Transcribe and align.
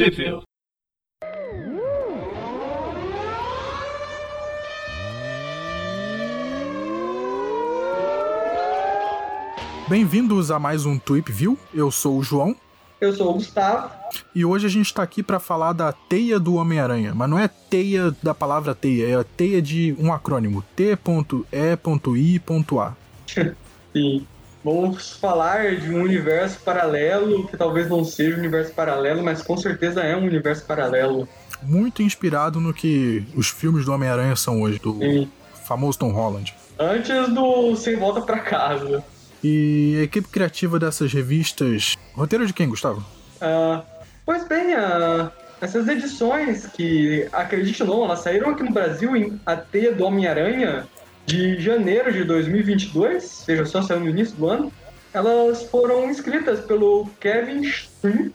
Sheffield. 0.00 0.44
Bem-vindos 9.86 10.50
a 10.50 10.58
mais 10.58 10.86
um 10.86 10.98
Tweep 10.98 11.30
View. 11.30 11.58
Eu 11.74 11.90
sou 11.90 12.16
o 12.16 12.22
João. 12.22 12.56
Eu 12.98 13.12
sou 13.12 13.28
o 13.28 13.34
Gustavo. 13.34 13.90
E 14.34 14.42
hoje 14.42 14.64
a 14.64 14.70
gente 14.70 14.86
está 14.86 15.02
aqui 15.02 15.22
para 15.22 15.38
falar 15.38 15.74
da 15.74 15.92
teia 15.92 16.40
do 16.40 16.54
Homem-Aranha. 16.54 17.14
Mas 17.14 17.28
não 17.28 17.38
é 17.38 17.46
teia 17.46 18.10
da 18.22 18.32
palavra 18.32 18.74
teia, 18.74 19.06
é 19.06 19.14
a 19.16 19.24
teia 19.24 19.60
de 19.60 19.94
um 19.98 20.10
acrônimo: 20.14 20.64
T.E.I.A. 20.74 20.96
Sim. 23.92 24.26
Vamos 24.62 25.12
falar 25.12 25.76
de 25.76 25.90
um 25.90 26.02
universo 26.02 26.60
paralelo, 26.60 27.46
que 27.48 27.56
talvez 27.56 27.88
não 27.88 28.04
seja 28.04 28.36
um 28.36 28.40
universo 28.40 28.74
paralelo, 28.74 29.22
mas 29.22 29.42
com 29.42 29.56
certeza 29.56 30.02
é 30.02 30.14
um 30.14 30.24
universo 30.24 30.66
paralelo. 30.66 31.26
Muito 31.62 32.02
inspirado 32.02 32.60
no 32.60 32.72
que 32.72 33.24
os 33.34 33.48
filmes 33.48 33.86
do 33.86 33.92
Homem-Aranha 33.92 34.36
são 34.36 34.62
hoje, 34.62 34.78
do 34.78 34.98
Sim. 34.98 35.30
famoso 35.64 35.98
Tom 35.98 36.12
Holland. 36.12 36.54
Antes 36.78 37.28
do 37.28 37.74
Sem 37.76 37.96
Volta 37.96 38.20
pra 38.20 38.38
Casa. 38.38 39.02
E 39.42 39.96
a 40.00 40.02
equipe 40.02 40.28
criativa 40.28 40.78
dessas 40.78 41.12
revistas. 41.12 41.96
Roteiro 42.14 42.46
de 42.46 42.52
quem, 42.52 42.68
Gustavo? 42.68 43.02
Ah, 43.40 43.82
pois 44.26 44.46
bem, 44.46 44.74
ah, 44.74 45.30
essas 45.60 45.88
edições 45.88 46.66
que, 46.66 47.26
acredite 47.32 47.82
ou 47.82 47.88
não, 47.88 48.04
elas 48.04 48.20
saíram 48.20 48.50
aqui 48.50 48.62
no 48.62 48.72
Brasil 48.72 49.16
em 49.16 49.40
A 49.46 49.56
Teia 49.56 49.94
do 49.94 50.04
Homem-Aranha 50.04 50.86
de 51.30 51.60
janeiro 51.60 52.12
de 52.12 52.24
2022, 52.24 53.14
ou 53.14 53.20
seja, 53.20 53.64
só 53.64 53.80
saiu 53.82 54.00
no 54.00 54.08
início 54.08 54.34
do 54.36 54.48
ano. 54.48 54.72
Elas 55.12 55.62
foram 55.64 56.10
escritas 56.10 56.60
pelo 56.60 57.08
Kevin 57.20 57.62
Strin 57.62 58.32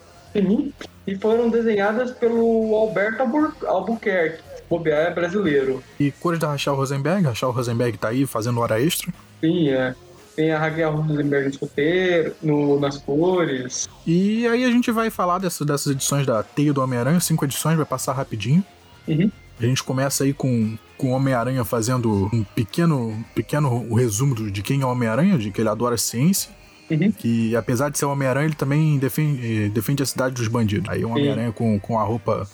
e 1.07 1.15
foram 1.15 1.49
desenhadas 1.49 2.11
pelo 2.11 2.75
Alberto 2.75 3.21
Albu- 3.21 3.53
Albuquerque, 3.65 4.39
bobear 4.69 5.07
é 5.07 5.13
brasileiro. 5.13 5.83
E 5.99 6.11
cores 6.11 6.39
da 6.39 6.49
Rachel 6.49 6.75
Rosenberg. 6.75 7.23
Rachel 7.25 7.51
Rosenberg 7.51 7.97
tá 7.97 8.09
aí 8.09 8.25
fazendo 8.25 8.59
hora 8.59 8.81
extra. 8.81 9.13
Sim, 9.41 9.69
é. 9.69 9.93
Tem 10.35 10.51
a 10.51 10.59
Raquel 10.59 10.91
Rosenberg 10.91 11.57
no 11.61 12.33
no, 12.41 12.79
nas 12.79 12.97
cores. 12.97 13.87
E 14.05 14.45
aí 14.47 14.65
a 14.65 14.69
gente 14.69 14.91
vai 14.91 15.09
falar 15.09 15.37
dessa- 15.39 15.63
dessas 15.63 15.93
edições 15.93 16.25
da 16.25 16.43
Teia 16.43 16.73
do 16.73 16.81
Homem-Aranha, 16.81 17.19
cinco 17.21 17.45
edições, 17.45 17.77
vai 17.77 17.85
passar 17.85 18.11
rapidinho. 18.13 18.61
Uhum. 19.07 19.31
A 19.59 19.63
gente 19.63 19.83
começa 19.83 20.23
aí 20.23 20.33
com, 20.33 20.77
com 20.97 21.07
o 21.07 21.11
Homem-Aranha 21.11 21.63
fazendo 21.63 22.29
um 22.33 22.43
pequeno, 22.43 23.23
pequeno 23.33 23.93
resumo 23.93 24.35
de 24.51 24.61
quem 24.61 24.81
é 24.81 24.85
o 24.85 24.89
Homem-Aranha, 24.89 25.37
de 25.37 25.51
que 25.51 25.61
ele 25.61 25.69
adora 25.69 25.97
ciência. 25.97 26.51
Uhum. 26.89 27.11
Que 27.11 27.55
apesar 27.55 27.89
de 27.89 27.97
ser 27.97 28.05
Homem-Aranha, 28.05 28.45
ele 28.45 28.55
também 28.55 28.99
defende, 28.99 29.65
eh, 29.65 29.69
defende 29.69 30.03
a 30.03 30.05
cidade 30.05 30.35
dos 30.35 30.47
bandidos. 30.47 30.87
Aí 30.89 31.03
o 31.03 31.09
Homem-Aranha 31.09 31.51
com, 31.51 31.79
com 31.79 31.97
a 31.97 32.03
roupa. 32.03 32.47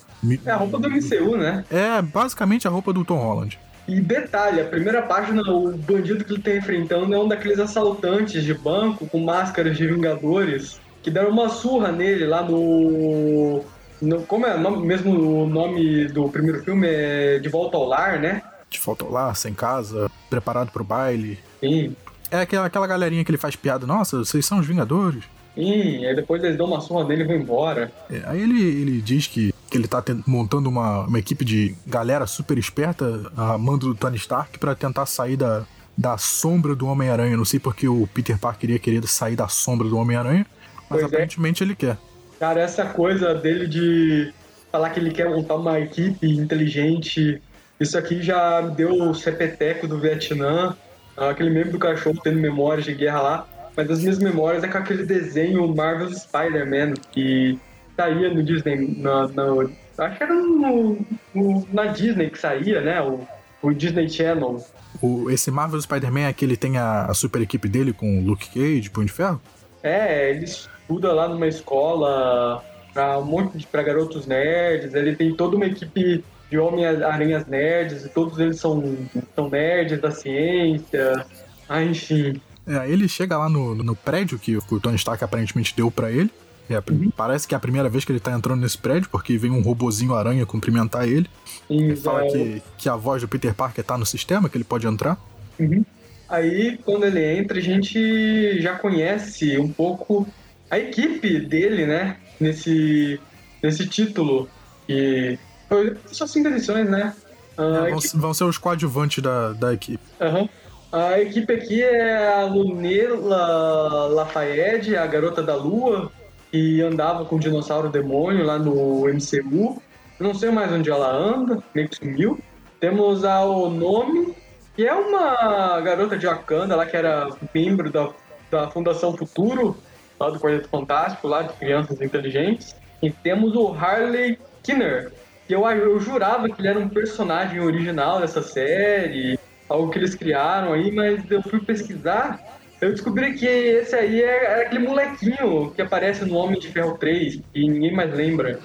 É 0.46 0.50
a 0.50 0.56
roupa 0.56 0.78
do 0.78 0.88
MCU, 0.88 1.36
né? 1.36 1.64
É 1.70 2.00
basicamente 2.00 2.66
a 2.66 2.70
roupa 2.70 2.92
do 2.92 3.04
Tom 3.04 3.18
Holland. 3.18 3.58
E 3.86 4.00
detalhe, 4.00 4.60
a 4.60 4.64
primeira 4.64 5.02
página, 5.02 5.42
o 5.42 5.76
bandido 5.76 6.24
que 6.24 6.34
ele 6.34 6.42
tá 6.42 6.54
enfrentando 6.54 7.12
é 7.12 7.18
um 7.18 7.26
daqueles 7.26 7.58
assaltantes 7.58 8.42
de 8.44 8.54
banco 8.54 9.06
com 9.06 9.18
máscaras 9.18 9.76
de 9.76 9.86
Vingadores 9.86 10.80
que 11.02 11.10
deram 11.10 11.30
uma 11.30 11.48
surra 11.48 11.90
nele 11.90 12.26
lá 12.26 12.42
no. 12.42 13.62
No- 14.02 14.22
como 14.22 14.46
é 14.46 14.58
mesmo 14.58 15.12
o 15.42 15.46
nome 15.48 16.08
do 16.08 16.28
primeiro 16.28 16.62
filme? 16.62 16.86
É 16.88 17.38
De 17.38 17.48
Volta 17.48 17.76
ao 17.76 17.84
Lar, 17.86 18.18
né? 18.20 18.42
De 18.68 18.78
falta 18.78 19.04
lá, 19.04 19.34
sem 19.34 19.52
casa, 19.54 20.10
preparado 20.30 20.70
pro 20.70 20.82
baile. 20.82 21.38
Sim. 21.60 21.94
É 22.30 22.40
aquela, 22.40 22.66
aquela 22.66 22.86
galerinha 22.86 23.22
que 23.24 23.30
ele 23.30 23.36
faz 23.38 23.54
piada. 23.54 23.86
Nossa, 23.86 24.18
vocês 24.18 24.44
são 24.46 24.58
os 24.58 24.66
Vingadores. 24.66 25.24
Sim, 25.54 26.06
aí 26.06 26.16
depois 26.16 26.42
eles 26.42 26.56
dão 26.56 26.66
uma 26.66 26.80
surra 26.80 27.04
nele 27.06 27.24
e 27.24 27.26
vão 27.26 27.36
embora. 27.36 27.92
É, 28.10 28.22
aí 28.24 28.40
ele, 28.40 28.62
ele 28.62 29.02
diz 29.02 29.26
que, 29.26 29.52
que 29.70 29.76
ele 29.76 29.86
tá 29.86 30.00
ten- 30.00 30.24
montando 30.26 30.70
uma, 30.70 31.00
uma 31.06 31.18
equipe 31.18 31.44
de 31.44 31.74
galera 31.86 32.26
super 32.26 32.56
esperta, 32.56 33.30
a 33.36 33.58
mando 33.58 33.88
do 33.88 33.94
Tony 33.94 34.16
Stark, 34.16 34.58
pra 34.58 34.74
tentar 34.74 35.04
sair 35.04 35.36
da, 35.36 35.64
da 35.94 36.16
sombra 36.16 36.74
do 36.74 36.86
Homem-Aranha. 36.86 37.36
Não 37.36 37.44
sei 37.44 37.60
porque 37.60 37.86
o 37.86 38.06
Peter 38.14 38.38
Parker 38.38 38.70
iria 38.70 38.78
querer 38.78 39.06
sair 39.06 39.36
da 39.36 39.48
sombra 39.48 39.86
do 39.86 39.98
Homem-Aranha, 39.98 40.46
mas 40.88 41.00
Pois 41.00 41.02
é. 41.02 41.04
aparentemente 41.04 41.62
ele 41.62 41.74
quer. 41.76 41.98
Cara, 42.42 42.60
essa 42.60 42.84
coisa 42.86 43.36
dele 43.36 43.68
de 43.68 44.32
falar 44.72 44.90
que 44.90 44.98
ele 44.98 45.12
quer 45.12 45.30
montar 45.30 45.54
uma 45.54 45.78
equipe 45.78 46.28
inteligente, 46.28 47.40
isso 47.78 47.96
aqui 47.96 48.20
já 48.20 48.60
me 48.62 48.74
deu 48.74 48.90
o 49.10 49.14
sepeteco 49.14 49.86
do 49.86 50.00
Vietnã, 50.00 50.76
aquele 51.16 51.50
meme 51.50 51.70
do 51.70 51.78
cachorro 51.78 52.18
tendo 52.20 52.40
memórias 52.40 52.84
de 52.84 52.94
guerra 52.94 53.20
lá. 53.22 53.48
Mas 53.76 53.88
as 53.88 54.00
minhas 54.00 54.18
memórias 54.18 54.64
é 54.64 54.66
com 54.66 54.76
aquele 54.76 55.06
desenho 55.06 55.72
Marvel 55.72 56.12
Spider-Man 56.12 56.94
que 57.12 57.56
saía 57.96 58.34
no 58.34 58.42
Disney, 58.42 58.92
na, 58.98 59.28
na- 59.28 59.68
acho 59.98 60.16
que 60.18 60.22
era 60.24 60.34
no, 60.34 60.98
no- 61.32 61.68
na 61.72 61.86
Disney 61.86 62.28
que 62.28 62.40
saía, 62.40 62.80
né? 62.80 63.00
O, 63.02 63.20
o 63.62 63.72
Disney 63.72 64.08
Channel. 64.10 64.66
O, 65.00 65.30
esse 65.30 65.48
Marvel 65.52 65.80
Spider-Man 65.80 66.22
é 66.26 66.32
que 66.32 66.44
ele 66.44 66.56
tem 66.56 66.76
a, 66.76 67.04
a 67.04 67.14
super 67.14 67.40
equipe 67.40 67.68
dele 67.68 67.92
com 67.92 68.18
o 68.18 68.24
Luke 68.24 68.48
Cage, 68.48 68.90
Punho 68.90 69.06
de 69.06 69.12
Ferro? 69.12 69.40
É, 69.80 70.30
ele 70.30 70.46
estuda 70.92 71.12
lá 71.12 71.28
numa 71.28 71.46
escola 71.48 72.62
pra 72.92 73.18
um 73.18 73.24
monte 73.24 73.56
de 73.56 73.66
pra 73.66 73.82
garotos 73.82 74.26
nerds. 74.26 74.94
Ele 74.94 75.16
tem 75.16 75.34
toda 75.34 75.56
uma 75.56 75.66
equipe 75.66 76.22
de 76.50 76.58
homem-aranhas 76.58 77.46
nerds, 77.46 78.04
e 78.04 78.08
todos 78.10 78.38
eles 78.38 78.60
são, 78.60 78.94
são 79.34 79.48
nerds 79.48 80.00
da 80.00 80.10
ciência. 80.10 81.24
Ah, 81.66 81.82
enfim. 81.82 82.40
É, 82.66 82.88
ele 82.88 83.08
chega 83.08 83.38
lá 83.38 83.48
no, 83.48 83.74
no 83.74 83.96
prédio 83.96 84.38
que, 84.38 84.56
o 84.56 84.80
Tony 84.80 84.96
Stark 84.96 85.24
aparentemente 85.24 85.74
deu 85.74 85.90
pra 85.90 86.10
ele. 86.10 86.30
É, 86.68 86.80
prim- 86.80 87.10
Parece 87.16 87.48
que 87.48 87.54
é 87.54 87.56
a 87.56 87.60
primeira 87.60 87.88
vez 87.88 88.04
que 88.04 88.12
ele 88.12 88.20
tá 88.20 88.32
entrando 88.32 88.60
nesse 88.60 88.78
prédio, 88.78 89.08
porque 89.10 89.36
vem 89.36 89.50
um 89.50 89.62
robozinho 89.62 90.14
aranha 90.14 90.44
cumprimentar 90.46 91.08
ele. 91.08 91.28
E, 91.68 91.96
Fala 91.96 92.24
é, 92.26 92.28
que, 92.28 92.62
que 92.78 92.88
a 92.88 92.96
voz 92.96 93.22
do 93.22 93.28
Peter 93.28 93.54
Parker 93.54 93.82
tá 93.82 93.96
no 93.96 94.06
sistema, 94.06 94.48
que 94.48 94.56
ele 94.56 94.64
pode 94.64 94.86
entrar. 94.86 95.16
uhum. 95.58 95.84
Aí, 96.28 96.78
quando 96.82 97.04
ele 97.04 97.22
entra, 97.38 97.58
a 97.58 97.60
gente 97.60 98.58
já 98.58 98.74
conhece 98.78 99.58
um 99.58 99.70
pouco 99.70 100.26
a 100.72 100.78
equipe 100.78 101.38
dele, 101.38 101.84
né? 101.86 102.16
Nesse, 102.40 103.20
nesse 103.62 103.86
título. 103.86 104.48
Que 104.86 105.38
foi 105.68 105.96
só 106.06 106.26
cinco 106.26 106.48
edições, 106.48 106.88
né? 106.88 107.14
Ah, 107.58 107.88
É, 107.88 107.90
vão, 107.90 108.00
vão 108.14 108.34
ser 108.34 108.44
os 108.44 108.56
coadjuvantes 108.56 109.22
da, 109.22 109.52
da 109.52 109.74
equipe. 109.74 110.02
Aham. 110.18 110.48
A 110.90 111.20
equipe 111.20 111.52
aqui 111.52 111.82
é 111.82 112.28
a 112.28 112.44
Lunela 112.44 114.06
Lafayette, 114.08 114.96
a 114.96 115.06
garota 115.06 115.42
da 115.42 115.54
lua, 115.54 116.10
que 116.50 116.82
andava 116.82 117.24
com 117.24 117.36
o 117.36 117.40
dinossauro 117.40 117.88
demônio 117.88 118.44
lá 118.44 118.58
no 118.58 119.06
MCU. 119.08 119.80
Não 120.18 120.34
sei 120.34 120.50
mais 120.50 120.70
onde 120.72 120.90
ela 120.90 121.10
anda, 121.10 121.62
meio 121.74 121.88
que 121.88 121.96
sumiu. 121.96 122.38
Temos 122.78 123.24
a 123.24 123.42
Onome, 123.44 124.34
que 124.76 124.86
é 124.86 124.92
uma 124.94 125.80
garota 125.80 126.16
de 126.18 126.26
Wakanda, 126.26 126.76
lá 126.76 126.84
que 126.84 126.96
era 126.96 127.28
membro 127.54 127.90
da, 127.90 128.10
da 128.50 128.70
Fundação 128.70 129.16
Futuro, 129.16 129.76
lá 130.22 130.30
do 130.30 130.38
Quarteto 130.38 130.68
Fantástico, 130.68 131.26
lá 131.28 131.42
de 131.42 131.52
Crianças 131.54 132.00
Inteligentes. 132.00 132.74
E 133.02 133.10
temos 133.10 133.54
o 133.56 133.72
Harley 133.72 134.38
Kinner, 134.62 135.12
que 135.46 135.54
eu, 135.54 135.66
eu 135.68 135.98
jurava 136.00 136.48
que 136.48 136.60
ele 136.60 136.68
era 136.68 136.78
um 136.78 136.88
personagem 136.88 137.60
original 137.60 138.20
dessa 138.20 138.40
série, 138.42 139.38
algo 139.68 139.90
que 139.90 139.98
eles 139.98 140.14
criaram 140.14 140.72
aí, 140.72 140.92
mas 140.92 141.28
eu 141.30 141.42
fui 141.42 141.58
pesquisar, 141.60 142.40
eu 142.80 142.90
descobri 142.92 143.34
que 143.34 143.46
esse 143.46 143.94
aí 143.96 144.22
é, 144.22 144.44
é 144.44 144.66
aquele 144.66 144.86
molequinho 144.86 145.72
que 145.74 145.82
aparece 145.82 146.24
no 146.24 146.36
Homem 146.36 146.60
de 146.60 146.68
Ferro 146.68 146.96
3, 146.98 147.40
e 147.54 147.68
ninguém 147.68 147.92
mais 147.92 148.14
lembra. 148.14 148.60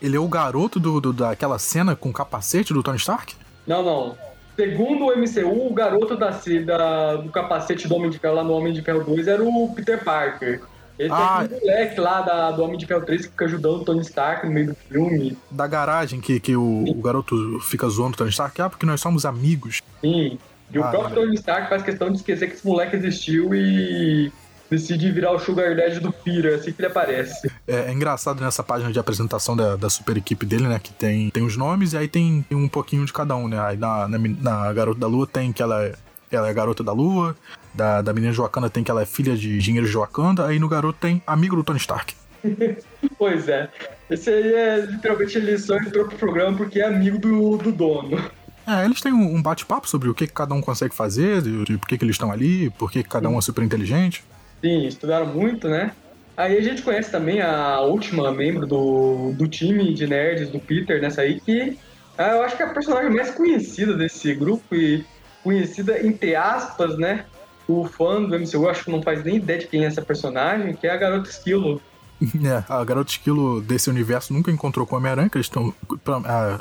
Ele 0.00 0.16
é 0.16 0.20
o 0.20 0.28
garoto 0.28 0.80
do, 0.80 1.00
do- 1.00 1.12
daquela 1.12 1.58
cena 1.58 1.94
com 1.94 2.08
o 2.08 2.12
capacete 2.12 2.72
do 2.72 2.82
Tony 2.82 2.96
Stark? 2.98 3.34
Não, 3.66 3.82
não. 3.82 4.16
Segundo 4.56 5.06
o 5.06 5.16
MCU, 5.16 5.66
o 5.66 5.74
garoto 5.74 6.16
da, 6.16 6.30
da- 6.64 7.16
do 7.16 7.30
capacete 7.30 7.88
do 7.88 7.94
Homem 7.96 8.08
de 8.10 8.18
Ferro 8.18 8.34
lá 8.36 8.44
no 8.44 8.52
Homem 8.52 8.72
de 8.72 8.80
Ferro 8.82 9.02
2 9.04 9.26
era 9.28 9.42
o 9.42 9.74
Peter 9.74 10.02
Parker. 10.04 10.60
Esse 10.98 11.10
Ah. 11.12 11.38
é 11.40 11.44
aquele 11.44 11.60
moleque 11.60 12.00
lá 12.00 12.20
da- 12.22 12.50
do 12.52 12.62
Homem 12.62 12.78
de 12.78 12.86
Ferro 12.86 13.04
3 13.04 13.22
que 13.22 13.30
fica 13.32 13.44
ajudando 13.46 13.80
o 13.80 13.84
Tony 13.84 14.00
Stark 14.02 14.46
no 14.46 14.52
meio 14.52 14.68
do 14.68 14.74
filme. 14.88 15.36
Da 15.50 15.66
garagem 15.66 16.20
que, 16.20 16.38
que 16.38 16.56
o, 16.56 16.84
o 16.88 16.94
garoto 17.02 17.58
fica 17.60 17.88
zoando 17.88 18.14
o 18.14 18.16
Tony 18.16 18.30
Stark? 18.30 18.60
Ah, 18.62 18.70
porque 18.70 18.86
nós 18.86 19.00
somos 19.00 19.26
amigos. 19.26 19.82
Sim. 20.00 20.38
E 20.72 20.78
o 20.78 20.84
Ah, 20.84 20.88
próprio 20.90 21.16
olha. 21.18 21.26
Tony 21.26 21.34
Stark 21.34 21.68
faz 21.68 21.82
questão 21.82 22.10
de 22.10 22.16
esquecer 22.18 22.48
que 22.48 22.54
esse 22.54 22.66
moleque 22.66 22.96
existiu 22.96 23.54
e 23.54 24.32
decide 24.70 25.10
virar 25.12 25.32
o 25.32 25.38
Sugar 25.38 25.76
Daddy 25.76 26.00
do 26.00 26.12
Peter, 26.12 26.54
assim 26.54 26.72
que 26.72 26.80
ele 26.80 26.86
aparece. 26.88 27.48
É, 27.66 27.90
é 27.90 27.92
engraçado 27.92 28.40
nessa 28.42 28.62
página 28.62 28.90
de 28.92 28.98
apresentação 28.98 29.54
da, 29.56 29.76
da 29.76 29.90
super 29.90 30.16
equipe 30.16 30.46
dele, 30.46 30.66
né? 30.66 30.80
Que 30.82 30.92
tem, 30.92 31.28
tem 31.30 31.44
os 31.44 31.56
nomes 31.56 31.92
e 31.92 31.96
aí 31.98 32.08
tem 32.08 32.44
um 32.50 32.68
pouquinho 32.68 33.04
de 33.04 33.12
cada 33.12 33.36
um, 33.36 33.46
né? 33.46 33.58
Aí 33.60 33.76
na, 33.76 34.08
na, 34.08 34.18
na 34.18 34.72
Garota 34.72 34.98
da 35.00 35.06
Lua 35.06 35.26
tem 35.26 35.52
que 35.52 35.62
ela 35.62 35.84
é, 35.84 35.92
ela 36.30 36.46
é 36.48 36.50
a 36.50 36.54
Garota 36.54 36.82
da 36.82 36.92
Lua. 36.92 37.36
Da, 37.74 38.02
da 38.02 38.12
menina 38.12 38.32
de 38.32 38.38
Wakanda 38.38 38.70
tem 38.70 38.84
que 38.84 38.90
ela 38.90 39.02
é 39.02 39.06
filha 39.06 39.36
de 39.36 39.56
engenheiros 39.56 39.90
de 39.90 39.96
Wakanda. 39.96 40.46
Aí 40.46 40.58
no 40.58 40.68
garoto 40.68 40.98
tem 41.00 41.22
amigo 41.26 41.56
do 41.56 41.64
Tony 41.64 41.78
Stark. 41.78 42.14
Pois 43.18 43.48
é. 43.48 43.70
Esse 44.10 44.30
aí 44.30 44.54
é 44.54 44.80
literalmente 44.80 45.38
ele 45.38 45.58
só 45.58 45.76
entrou 45.76 46.06
pro 46.06 46.18
programa 46.18 46.56
porque 46.56 46.80
é 46.80 46.86
amigo 46.86 47.18
do, 47.18 47.56
do 47.56 47.72
dono. 47.72 48.18
É, 48.66 48.84
eles 48.84 49.00
têm 49.00 49.12
um, 49.12 49.42
bate-papo 49.42 49.88
sobre 49.88 50.08
o 50.08 50.14
que, 50.14 50.26
que 50.26 50.32
cada 50.32 50.54
um 50.54 50.60
consegue 50.60 50.94
fazer, 50.94 51.42
de, 51.42 51.64
de 51.64 51.78
por 51.78 51.86
que, 51.86 51.98
que 51.98 52.04
eles 52.04 52.14
estão 52.14 52.32
ali, 52.32 52.70
por 52.70 52.90
que, 52.90 53.02
que 53.02 53.08
cada 53.08 53.28
um 53.28 53.38
é 53.38 53.40
super 53.42 53.62
inteligente. 53.62 54.24
Sim, 54.62 54.86
estudaram 54.86 55.26
muito, 55.26 55.68
né? 55.68 55.92
Aí 56.36 56.56
a 56.56 56.62
gente 56.62 56.82
conhece 56.82 57.10
também 57.10 57.40
a 57.40 57.80
última 57.80 58.32
membro 58.32 58.66
do, 58.66 59.32
do 59.32 59.46
time 59.46 59.92
de 59.92 60.06
nerds 60.06 60.48
do 60.48 60.58
Peter 60.58 61.00
nessa 61.00 61.20
aí, 61.20 61.40
que 61.40 61.78
ah, 62.16 62.30
eu 62.30 62.42
acho 62.42 62.56
que 62.56 62.62
é 62.62 62.66
a 62.66 62.70
personagem 62.72 63.10
mais 63.10 63.30
conhecida 63.30 63.94
desse 63.94 64.34
grupo 64.34 64.74
e 64.74 65.04
conhecida 65.42 66.04
entre 66.04 66.34
aspas, 66.34 66.96
né? 66.96 67.26
O 67.66 67.86
fã 67.86 68.22
do 68.22 68.38
MCU 68.38 68.68
acho 68.68 68.84
que 68.84 68.90
não 68.90 69.02
faz 69.02 69.24
nem 69.24 69.36
ideia 69.36 69.58
de 69.58 69.66
quem 69.66 69.84
é 69.84 69.86
essa 69.86 70.02
personagem, 70.02 70.74
que 70.74 70.86
é 70.86 70.90
a 70.90 70.96
Garota 70.96 71.28
Esquilo. 71.28 71.80
É, 72.22 72.64
a 72.72 72.82
Garota 72.84 73.10
Esquilo 73.10 73.60
desse 73.60 73.90
universo 73.90 74.32
nunca 74.32 74.50
encontrou 74.50 74.86
com 74.86 74.94
o 74.94 74.98
Homem-Aranha, 74.98 75.28
que 75.28 75.36
eles 75.36 75.46
estão, 75.46 75.74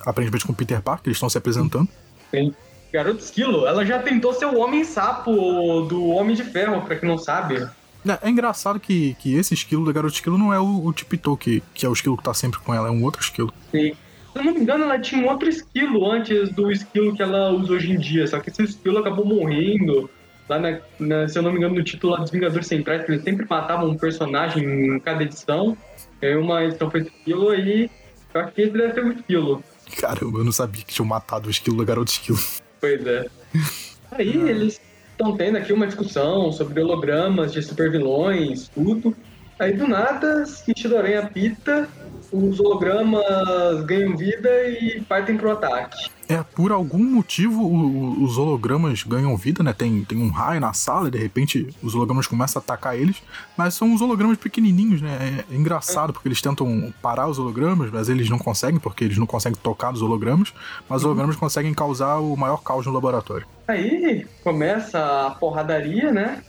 aparentemente 0.03 0.45
com 0.45 0.51
o 0.51 0.55
Peter 0.55 0.81
Parker, 0.81 1.07
eles 1.07 1.17
estão 1.17 1.29
se 1.29 1.37
apresentando. 1.37 1.87
Sim. 2.31 2.53
Garota 2.91 3.23
Esquilo, 3.23 3.65
ela 3.65 3.85
já 3.85 3.99
tentou 3.99 4.33
ser 4.33 4.45
o 4.45 4.59
Homem-Sapo 4.59 5.81
do 5.87 6.07
Homem 6.09 6.35
de 6.35 6.43
Ferro, 6.43 6.81
pra 6.81 6.95
quem 6.95 7.07
não 7.07 7.17
sabe. 7.17 7.67
É, 8.05 8.27
é, 8.27 8.29
engraçado 8.29 8.79
que, 8.79 9.15
que 9.15 9.35
esse 9.35 9.53
esquilo 9.53 9.85
da 9.85 9.91
garota 9.91 10.13
esquilo 10.13 10.37
não 10.37 10.53
é 10.53 10.59
o, 10.59 10.85
o 10.85 10.93
Tipito, 10.93 11.35
que, 11.37 11.63
que 11.73 11.85
é 11.85 11.89
o 11.89 11.93
esquilo 11.93 12.17
que 12.17 12.23
tá 12.23 12.33
sempre 12.33 12.59
com 12.59 12.73
ela, 12.73 12.89
é 12.89 12.91
um 12.91 13.03
outro 13.03 13.21
esquilo. 13.21 13.53
Sim. 13.71 13.93
Se 14.33 14.39
eu 14.39 14.43
não 14.43 14.53
me 14.53 14.59
engano, 14.59 14.83
ela 14.83 14.99
tinha 14.99 15.23
um 15.23 15.29
outro 15.29 15.47
esquilo 15.47 16.11
antes 16.11 16.49
do 16.49 16.71
esquilo 16.71 17.15
que 17.15 17.21
ela 17.21 17.51
usa 17.51 17.73
hoje 17.73 17.91
em 17.91 17.97
dia, 17.97 18.27
só 18.27 18.39
que 18.39 18.49
esse 18.49 18.63
esquilo 18.63 18.97
acabou 18.97 19.25
morrendo. 19.25 20.09
Lá 20.49 20.59
na, 20.59 20.79
na 20.99 21.27
se 21.27 21.37
eu 21.37 21.43
não 21.43 21.51
me 21.51 21.57
engano, 21.57 21.75
no 21.75 21.83
título 21.83 22.17
dos 22.17 22.31
Vingadores 22.31 22.67
Centrais, 22.67 23.05
que 23.05 23.11
eles 23.11 23.23
sempre 23.23 23.45
matavam 23.49 23.89
um 23.89 23.97
personagem 23.97 24.63
em 24.63 24.99
cada 24.99 25.23
edição. 25.23 25.77
É 26.21 26.35
uma 26.35 26.63
edição 26.63 26.91
foi 26.91 27.01
esquilo 27.01 27.49
aí. 27.49 27.89
Eu 28.33 28.41
acho 28.41 28.51
que 28.53 28.61
esse 28.61 28.71
deve 28.71 28.93
ser 28.93 29.03
o 29.03 29.11
esquilo. 29.11 29.63
Caramba, 29.99 30.39
eu 30.39 30.43
não 30.43 30.51
sabia 30.51 30.83
que 30.83 30.93
tinham 30.93 31.07
matado 31.07 31.47
o 31.47 31.51
esquilo 31.51 31.77
da 31.77 31.83
garota 31.83 32.11
esquilo. 32.11 32.39
Pois 32.79 33.05
é. 33.05 33.27
Aí 34.11 34.41
ah. 34.43 34.49
eles 34.49 34.81
estão 35.11 35.35
tendo 35.37 35.57
aqui 35.57 35.71
uma 35.71 35.87
discussão 35.87 36.51
sobre 36.51 36.81
hologramas 36.81 37.53
de 37.53 37.61
supervilões, 37.61 38.67
tudo. 38.69 39.15
Aí 39.59 39.73
do 39.73 39.87
nada, 39.87 40.43
aranha 40.97 41.29
pita, 41.31 41.87
os 42.31 42.59
hologramas 42.59 43.83
ganham 43.85 44.17
vida 44.17 44.67
e 44.67 45.01
partem 45.01 45.37
pro 45.37 45.51
ataque. 45.51 46.09
É, 46.27 46.41
por 46.41 46.71
algum 46.71 47.03
motivo 47.03 47.61
o, 47.61 48.23
os 48.23 48.37
hologramas 48.37 49.03
ganham 49.03 49.35
vida, 49.35 49.61
né? 49.63 49.73
Tem, 49.73 50.03
tem 50.05 50.21
um 50.21 50.29
raio 50.29 50.59
na 50.59 50.73
sala 50.73 51.07
e 51.07 51.11
de 51.11 51.17
repente 51.17 51.67
os 51.81 51.95
hologramas 51.95 52.27
começam 52.27 52.59
a 52.59 52.63
atacar 52.63 52.97
eles, 52.97 53.21
mas 53.57 53.73
são 53.73 53.93
os 53.93 54.01
hologramas 54.01 54.37
pequenininhos, 54.37 55.01
né? 55.01 55.43
É, 55.49 55.53
é 55.53 55.57
engraçado 55.57 56.13
porque 56.13 56.27
eles 56.27 56.41
tentam 56.41 56.93
parar 57.01 57.27
os 57.27 57.37
hologramas, 57.37 57.91
mas 57.91 58.09
eles 58.09 58.29
não 58.29 58.37
conseguem 58.37 58.79
porque 58.79 59.03
eles 59.03 59.17
não 59.17 59.25
conseguem 59.25 59.59
tocar 59.61 59.91
nos 59.91 60.01
hologramas, 60.01 60.53
mas 60.87 60.97
os 60.97 61.03
uhum. 61.03 61.09
hologramas 61.09 61.35
conseguem 61.35 61.73
causar 61.73 62.19
o 62.19 62.35
maior 62.37 62.63
caos 62.63 62.85
no 62.85 62.93
laboratório. 62.93 63.45
Aí 63.67 64.25
começa 64.43 65.27
a 65.27 65.31
porradaria, 65.31 66.11
né? 66.11 66.41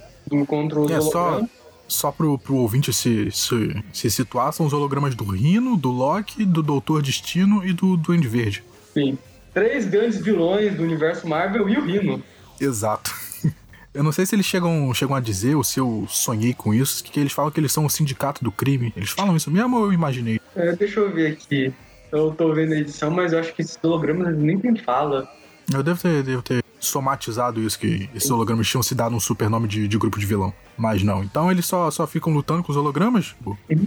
Contra 0.47 0.81
os 0.81 0.91
é, 0.91 0.99
hologramas. 0.99 1.41
Só 1.41 1.65
só 1.87 2.11
pro, 2.11 2.39
pro 2.39 2.57
ouvinte 2.57 2.93
se, 2.93 3.31
se, 3.31 3.85
se 3.93 4.11
situar, 4.11 4.53
são 4.53 4.65
os 4.65 4.73
hologramas 4.73 5.15
do 5.15 5.25
Rino, 5.25 5.77
do 5.77 5.91
Loki, 5.91 6.45
do 6.45 6.63
Doutor 6.63 7.03
Destino 7.03 7.65
e 7.65 7.73
do 7.73 7.97
Duende 7.97 8.27
Verde. 8.27 8.65
Sim. 8.93 9.19
Três 9.55 9.87
grandes 9.87 10.21
vilões 10.21 10.75
do 10.75 10.83
universo 10.83 11.27
Marvel 11.27 11.69
e 11.69 11.79
o 11.79 11.85
Rino. 11.85 12.23
Exato. 12.61 13.15
Eu 13.95 14.03
não 14.03 14.11
sei 14.11 14.27
se 14.27 14.35
eles 14.35 14.45
chegam, 14.45 14.93
chegam 14.93 15.15
a 15.15 15.21
dizer, 15.21 15.55
ou 15.55 15.63
se 15.63 15.79
eu 15.79 16.05
sonhei 16.09 16.53
com 16.53 16.75
isso, 16.75 17.05
que 17.05 17.21
eles 17.21 17.33
falam 17.33 17.49
que 17.49 17.61
eles 17.61 17.71
são 17.71 17.87
o 17.87 17.89
sindicato 17.89 18.43
do 18.43 18.51
crime. 18.51 18.93
Eles 18.97 19.11
falam 19.11 19.37
isso 19.37 19.53
mesmo 19.53 19.77
ou 19.77 19.85
eu 19.85 19.93
imaginei? 19.93 20.41
É, 20.57 20.73
deixa 20.73 20.99
eu 20.99 21.15
ver 21.15 21.31
aqui. 21.35 21.73
Eu 22.11 22.33
tô 22.33 22.53
vendo 22.53 22.73
a 22.73 22.77
edição, 22.77 23.09
mas 23.09 23.33
eu 23.33 23.39
acho 23.39 23.55
que 23.55 23.63
esses 23.63 23.79
hologramas 23.81 24.37
nem 24.37 24.59
tem 24.59 24.75
fala. 24.75 25.31
Eu 25.73 25.81
devo 25.81 26.03
ter, 26.03 26.25
devo 26.25 26.43
ter 26.43 26.65
somatizado 26.81 27.61
isso, 27.61 27.79
que 27.79 28.11
esses 28.13 28.29
hologramas 28.29 28.69
tinham 28.69 28.83
se 28.83 28.97
dado 28.97 29.15
um 29.15 29.21
super 29.21 29.49
nome 29.49 29.69
de, 29.69 29.87
de 29.87 29.97
grupo 29.97 30.19
de 30.19 30.27
vilão. 30.27 30.53
Mas 30.77 31.05
não. 31.05 31.23
Então 31.23 31.49
eles 31.49 31.65
só, 31.65 31.89
só 31.91 32.05
ficam 32.05 32.33
lutando 32.33 32.65
com 32.65 32.73
os 32.73 32.77
hologramas. 32.77 33.37
Uhum. 33.47 33.87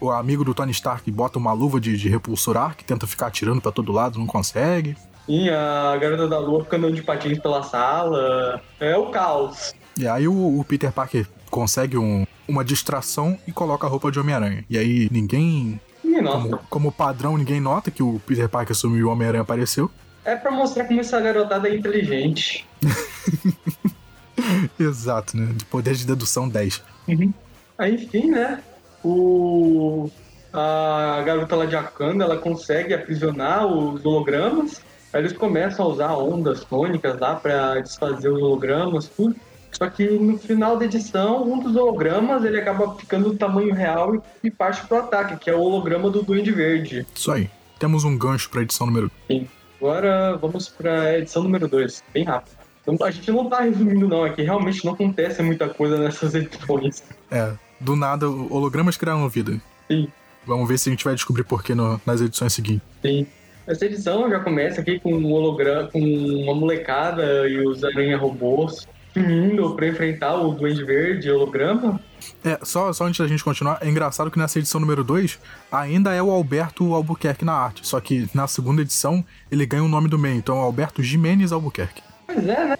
O 0.00 0.10
amigo 0.10 0.44
do 0.44 0.54
Tony 0.54 0.72
Stark 0.72 1.10
bota 1.10 1.38
uma 1.38 1.52
luva 1.52 1.80
de, 1.80 1.96
de 1.96 2.08
repulsor 2.08 2.56
ar 2.56 2.74
que 2.74 2.84
tenta 2.84 3.06
ficar 3.06 3.28
atirando 3.28 3.60
para 3.60 3.72
todo 3.72 3.92
lado, 3.92 4.18
não 4.18 4.26
consegue. 4.26 4.96
E 5.28 5.50
a 5.50 5.96
garota 5.96 6.28
da 6.28 6.38
lua 6.38 6.62
fica 6.62 6.76
andando 6.76 6.94
de 6.94 7.02
patins 7.02 7.38
pela 7.38 7.62
sala. 7.62 8.60
É 8.78 8.96
o 8.96 9.10
caos. 9.10 9.74
E 9.98 10.06
aí 10.06 10.28
o, 10.28 10.60
o 10.60 10.64
Peter 10.64 10.92
Parker 10.92 11.26
consegue 11.50 11.96
um, 11.96 12.26
uma 12.46 12.64
distração 12.64 13.38
e 13.46 13.52
coloca 13.52 13.86
a 13.86 13.90
roupa 13.90 14.10
de 14.12 14.20
Homem-Aranha. 14.20 14.64
E 14.68 14.78
aí 14.78 15.08
ninguém. 15.10 15.80
Como, 16.02 16.58
como 16.70 16.92
padrão, 16.92 17.36
ninguém 17.36 17.60
nota 17.60 17.90
que 17.90 18.02
o 18.02 18.20
Peter 18.26 18.48
Parker 18.48 18.74
sumiu 18.74 19.00
e 19.00 19.04
o 19.04 19.10
Homem-Aranha 19.10 19.42
apareceu. 19.42 19.90
É 20.24 20.34
pra 20.34 20.50
mostrar 20.50 20.84
como 20.84 21.00
essa 21.00 21.20
garotada 21.20 21.68
é 21.68 21.76
inteligente. 21.76 22.66
Exato, 24.78 25.36
né? 25.36 25.52
De 25.54 25.64
poder 25.64 25.94
de 25.94 26.06
dedução 26.06 26.48
10. 26.48 26.82
Uhum. 27.08 27.32
Aí, 27.78 27.94
enfim, 27.94 28.30
né? 28.30 28.62
O... 29.06 30.10
A 30.52 31.22
garota 31.24 31.54
lá 31.54 31.66
de 31.66 31.76
Akanda, 31.76 32.24
ela 32.24 32.38
consegue 32.38 32.94
aprisionar 32.94 33.66
os 33.66 34.04
hologramas. 34.04 34.80
Aí 35.12 35.20
eles 35.20 35.32
começam 35.32 35.84
a 35.84 35.88
usar 35.88 36.16
ondas 36.16 36.64
tônicas 36.64 37.18
lá 37.20 37.36
para 37.36 37.80
desfazer 37.80 38.30
os 38.30 38.42
hologramas, 38.42 39.06
tudo. 39.06 39.36
Só 39.70 39.90
que 39.90 40.08
no 40.08 40.38
final 40.38 40.78
da 40.78 40.86
edição, 40.86 41.42
um 41.42 41.58
dos 41.58 41.76
hologramas 41.76 42.44
ele 42.44 42.58
acaba 42.58 42.94
ficando 42.96 43.30
do 43.30 43.36
tamanho 43.36 43.74
real 43.74 44.22
e, 44.42 44.50
parte 44.50 44.86
pro 44.86 44.98
ataque, 44.98 45.36
que 45.36 45.50
é 45.50 45.54
o 45.54 45.60
holograma 45.60 46.08
do 46.08 46.22
Duende 46.22 46.50
Verde. 46.50 47.06
Isso 47.14 47.30
aí. 47.30 47.50
Temos 47.78 48.04
um 48.04 48.16
gancho 48.16 48.48
pra 48.48 48.62
edição 48.62 48.86
número. 48.86 49.10
Sim. 49.26 49.46
Agora 49.78 50.36
vamos 50.36 50.68
para 50.68 51.02
a 51.02 51.18
edição 51.18 51.42
número 51.42 51.68
2, 51.68 52.02
bem 52.14 52.24
rápido. 52.24 52.56
Então, 52.86 53.06
a 53.06 53.10
gente 53.10 53.30
não 53.30 53.50
tá 53.50 53.60
resumindo, 53.60 54.08
não, 54.08 54.24
é 54.24 54.30
que 54.30 54.42
realmente 54.42 54.84
não 54.84 54.94
acontece 54.94 55.42
muita 55.42 55.68
coisa 55.68 55.98
nessas 55.98 56.34
edições. 56.34 57.02
É, 57.30 57.52
do 57.80 57.96
nada, 57.96 58.28
hologramas 58.28 58.96
criaram 58.96 59.28
vida. 59.28 59.60
Sim. 59.88 60.08
Vamos 60.46 60.68
ver 60.68 60.78
se 60.78 60.88
a 60.88 60.92
gente 60.92 61.04
vai 61.04 61.14
descobrir 61.14 61.44
por 61.44 61.62
que 61.62 61.74
nas 61.74 62.20
edições 62.20 62.52
seguintes. 62.52 62.86
Sim. 63.02 63.26
Essa 63.66 63.86
edição 63.86 64.30
já 64.30 64.38
começa 64.38 64.80
aqui 64.80 65.00
com 65.00 65.12
um 65.12 65.32
holograma, 65.32 65.88
com 65.88 65.98
uma 65.98 66.54
molecada 66.54 67.48
e 67.48 67.66
os 67.66 67.82
aranha-robôs 67.82 68.86
indo 69.16 69.74
pra 69.74 69.88
enfrentar 69.88 70.36
o 70.36 70.52
Duende 70.52 70.84
Verde 70.84 71.30
holograma. 71.30 72.00
É, 72.44 72.58
só, 72.62 72.92
só 72.92 73.04
antes 73.04 73.18
da 73.18 73.26
gente 73.26 73.42
continuar, 73.42 73.78
é 73.80 73.88
engraçado 73.88 74.30
que 74.30 74.38
nessa 74.38 74.58
edição 74.58 74.80
número 74.80 75.02
2 75.02 75.38
ainda 75.72 76.12
é 76.12 76.22
o 76.22 76.30
Alberto 76.30 76.94
Albuquerque 76.94 77.44
na 77.44 77.54
arte, 77.54 77.86
só 77.86 78.00
que 78.00 78.28
na 78.34 78.46
segunda 78.46 78.82
edição 78.82 79.24
ele 79.50 79.64
ganha 79.66 79.82
o 79.82 79.88
nome 79.88 80.08
do 80.08 80.18
meio, 80.18 80.36
então 80.36 80.56
é 80.56 80.60
Alberto 80.60 81.02
Jimenez 81.02 81.52
Albuquerque. 81.52 82.02
Pois 82.26 82.46
é, 82.46 82.66
né? 82.66 82.76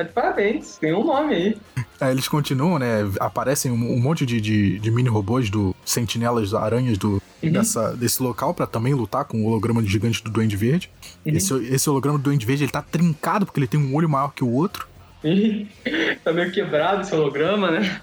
Tá 0.00 0.04
de 0.04 0.12
parabéns, 0.12 0.78
tem 0.78 0.94
um 0.94 1.04
nome 1.04 1.34
aí. 1.34 1.56
É, 2.00 2.10
eles 2.10 2.26
continuam, 2.26 2.78
né? 2.78 3.00
Aparecem 3.20 3.70
um, 3.70 3.74
um 3.74 4.00
monte 4.00 4.24
de, 4.24 4.40
de, 4.40 4.78
de, 4.78 4.90
mini 4.90 5.10
robôs 5.10 5.50
do 5.50 5.76
sentinelas 5.84 6.54
aranhas 6.54 6.96
do, 6.96 7.22
uhum. 7.42 7.52
dessa, 7.52 7.94
desse 7.94 8.22
local 8.22 8.54
para 8.54 8.66
também 8.66 8.94
lutar 8.94 9.26
com 9.26 9.42
o 9.42 9.46
holograma 9.46 9.82
gigante 9.84 10.24
do 10.24 10.30
Duende 10.30 10.56
Verde. 10.56 10.90
Uhum. 11.26 11.34
Esse, 11.34 11.54
esse 11.66 11.90
holograma 11.90 12.18
do 12.18 12.22
Duende 12.22 12.46
Verde 12.46 12.64
ele 12.64 12.72
tá 12.72 12.80
trincado 12.80 13.44
porque 13.44 13.60
ele 13.60 13.66
tem 13.66 13.78
um 13.78 13.94
olho 13.94 14.08
maior 14.08 14.32
que 14.32 14.42
o 14.42 14.50
outro. 14.50 14.88
tá 16.24 16.32
meio 16.32 16.50
quebrado 16.50 17.02
esse 17.02 17.14
holograma, 17.14 17.70
né? 17.70 18.00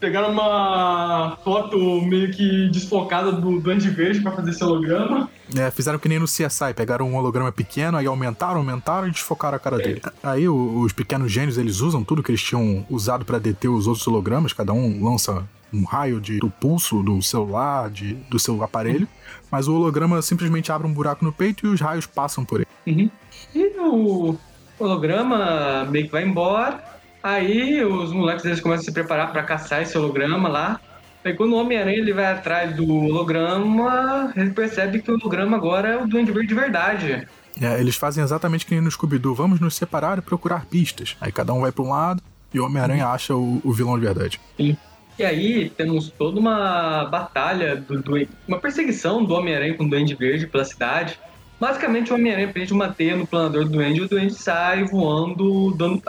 Pegaram 0.00 0.30
uma 0.30 1.38
foto 1.44 1.78
meio 2.02 2.30
que 2.32 2.68
desfocada 2.70 3.32
do 3.32 3.60
Duende 3.60 3.90
Verde 3.90 4.20
pra 4.20 4.32
fazer 4.32 4.50
esse 4.50 4.62
holograma. 4.62 5.30
É, 5.56 5.70
fizeram 5.70 5.98
que 5.98 6.08
nem 6.08 6.18
no 6.18 6.26
CSI, 6.26 6.74
pegaram 6.74 7.08
um 7.08 7.16
holograma 7.16 7.50
pequeno, 7.50 7.96
aí 7.96 8.06
aumentaram, 8.06 8.58
aumentaram 8.58 9.08
e 9.08 9.10
desfocaram 9.10 9.56
a 9.56 9.58
cara 9.58 9.76
é. 9.76 9.82
dele. 9.82 10.02
Aí 10.22 10.48
os 10.48 10.92
pequenos 10.92 11.30
gênios, 11.30 11.56
eles 11.58 11.80
usam 11.80 12.04
tudo 12.04 12.22
que 12.22 12.30
eles 12.30 12.42
tinham 12.42 12.84
usado 12.90 13.24
para 13.24 13.38
deter 13.38 13.70
os 13.70 13.86
outros 13.86 14.06
hologramas, 14.06 14.52
cada 14.52 14.72
um 14.72 15.02
lança 15.02 15.46
um 15.72 15.84
raio 15.84 16.20
de, 16.20 16.38
do 16.38 16.50
pulso 16.50 17.02
do 17.02 17.20
celular, 17.22 17.90
de, 17.90 18.14
do 18.30 18.38
seu 18.38 18.62
aparelho, 18.62 19.06
mas 19.50 19.68
o 19.68 19.74
holograma 19.74 20.20
simplesmente 20.22 20.72
abre 20.72 20.86
um 20.86 20.92
buraco 20.92 21.24
no 21.24 21.32
peito 21.32 21.66
e 21.66 21.68
os 21.68 21.80
raios 21.80 22.06
passam 22.06 22.44
por 22.44 22.60
ele. 22.60 22.68
Uhum. 22.86 23.10
E 23.54 23.78
o 23.78 24.36
holograma 24.78 25.86
meio 25.90 26.06
que 26.06 26.12
vai 26.12 26.24
embora, 26.24 26.82
Aí 27.22 27.84
os 27.84 28.12
moleques 28.12 28.44
eles 28.44 28.60
começam 28.60 28.82
a 28.82 28.84
se 28.84 28.92
preparar 28.92 29.32
para 29.32 29.42
caçar 29.42 29.82
esse 29.82 29.96
holograma 29.96 30.48
lá. 30.48 30.80
Aí 31.24 31.34
quando 31.34 31.52
o 31.52 31.56
Homem-Aranha 31.56 31.98
ele 31.98 32.12
vai 32.12 32.26
atrás 32.26 32.74
do 32.74 32.88
holograma, 32.88 34.32
ele 34.36 34.50
percebe 34.50 35.02
que 35.02 35.10
o 35.10 35.14
holograma 35.14 35.56
agora 35.56 35.88
é 35.88 35.96
o 35.96 36.06
Duende 36.06 36.32
Verde 36.32 36.48
de 36.48 36.54
verdade. 36.54 37.28
É, 37.60 37.80
eles 37.80 37.96
fazem 37.96 38.22
exatamente 38.22 38.64
que 38.64 38.72
nem 38.72 38.82
no 38.82 38.90
Scooby-Doo. 38.90 39.34
Vamos 39.34 39.60
nos 39.60 39.74
separar 39.74 40.18
e 40.18 40.22
procurar 40.22 40.66
pistas. 40.66 41.16
Aí 41.20 41.32
cada 41.32 41.52
um 41.52 41.60
vai 41.60 41.72
para 41.72 41.84
um 41.84 41.90
lado 41.90 42.22
e 42.54 42.60
o 42.60 42.64
Homem-Aranha 42.64 43.08
acha 43.08 43.34
o, 43.34 43.60
o, 43.64 43.72
vilão 43.72 43.98
de 43.98 44.06
verdade. 44.06 44.40
Sim. 44.56 44.76
E 45.18 45.24
aí 45.24 45.68
temos 45.70 46.10
toda 46.10 46.38
uma 46.38 47.04
batalha, 47.06 47.74
do, 47.76 48.00
do 48.00 48.28
uma 48.46 48.58
perseguição 48.58 49.24
do 49.24 49.34
Homem-Aranha 49.34 49.74
com 49.74 49.84
o 49.84 49.90
Duende 49.90 50.14
Verde 50.14 50.46
pela 50.46 50.64
cidade. 50.64 51.18
Basicamente 51.58 52.12
o 52.12 52.14
Homem-Aranha 52.14 52.52
prende 52.52 52.72
uma 52.72 52.88
teia 52.88 53.16
no 53.16 53.26
planador 53.26 53.64
do 53.64 53.70
Duende 53.70 53.98
e 53.98 54.02
o 54.02 54.08
Duende 54.08 54.34
sai 54.34 54.84
voando, 54.84 55.74
dando, 55.76 56.00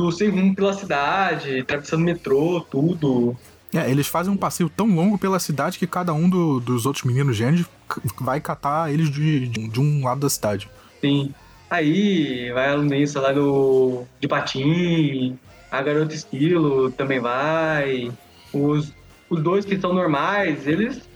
do 0.00 0.10
sem 0.10 0.30
rumo 0.30 0.54
pela 0.54 0.72
cidade, 0.72 1.60
atravessando 1.60 2.02
metrô, 2.02 2.60
tudo. 2.70 3.36
É, 3.72 3.88
eles 3.90 4.06
fazem 4.06 4.32
um 4.32 4.36
passeio 4.36 4.68
tão 4.68 4.86
longo 4.86 5.18
pela 5.18 5.38
cidade 5.38 5.78
que 5.78 5.86
cada 5.86 6.12
um 6.12 6.28
do, 6.28 6.58
dos 6.58 6.86
outros 6.86 7.04
meninos 7.04 7.36
gênios 7.36 7.66
vai 8.18 8.40
catar 8.40 8.92
eles 8.92 9.10
de, 9.10 9.46
de, 9.46 9.68
de, 9.68 9.80
um 9.80 10.04
lado 10.04 10.20
da 10.20 10.30
cidade. 10.30 10.68
Sim. 11.00 11.32
Aí 11.68 12.50
vai 12.52 12.70
a 12.70 12.74
Lunença 12.74 13.20
lá 13.20 13.32
do, 13.32 14.04
de 14.18 14.26
Patim, 14.26 15.38
a 15.70 15.82
Garota 15.82 16.14
Estilo 16.14 16.90
também 16.90 17.20
vai, 17.20 18.10
os, 18.52 18.92
os 19.28 19.40
dois 19.40 19.64
que 19.64 19.78
são 19.78 19.92
normais, 19.92 20.66
eles 20.66 21.08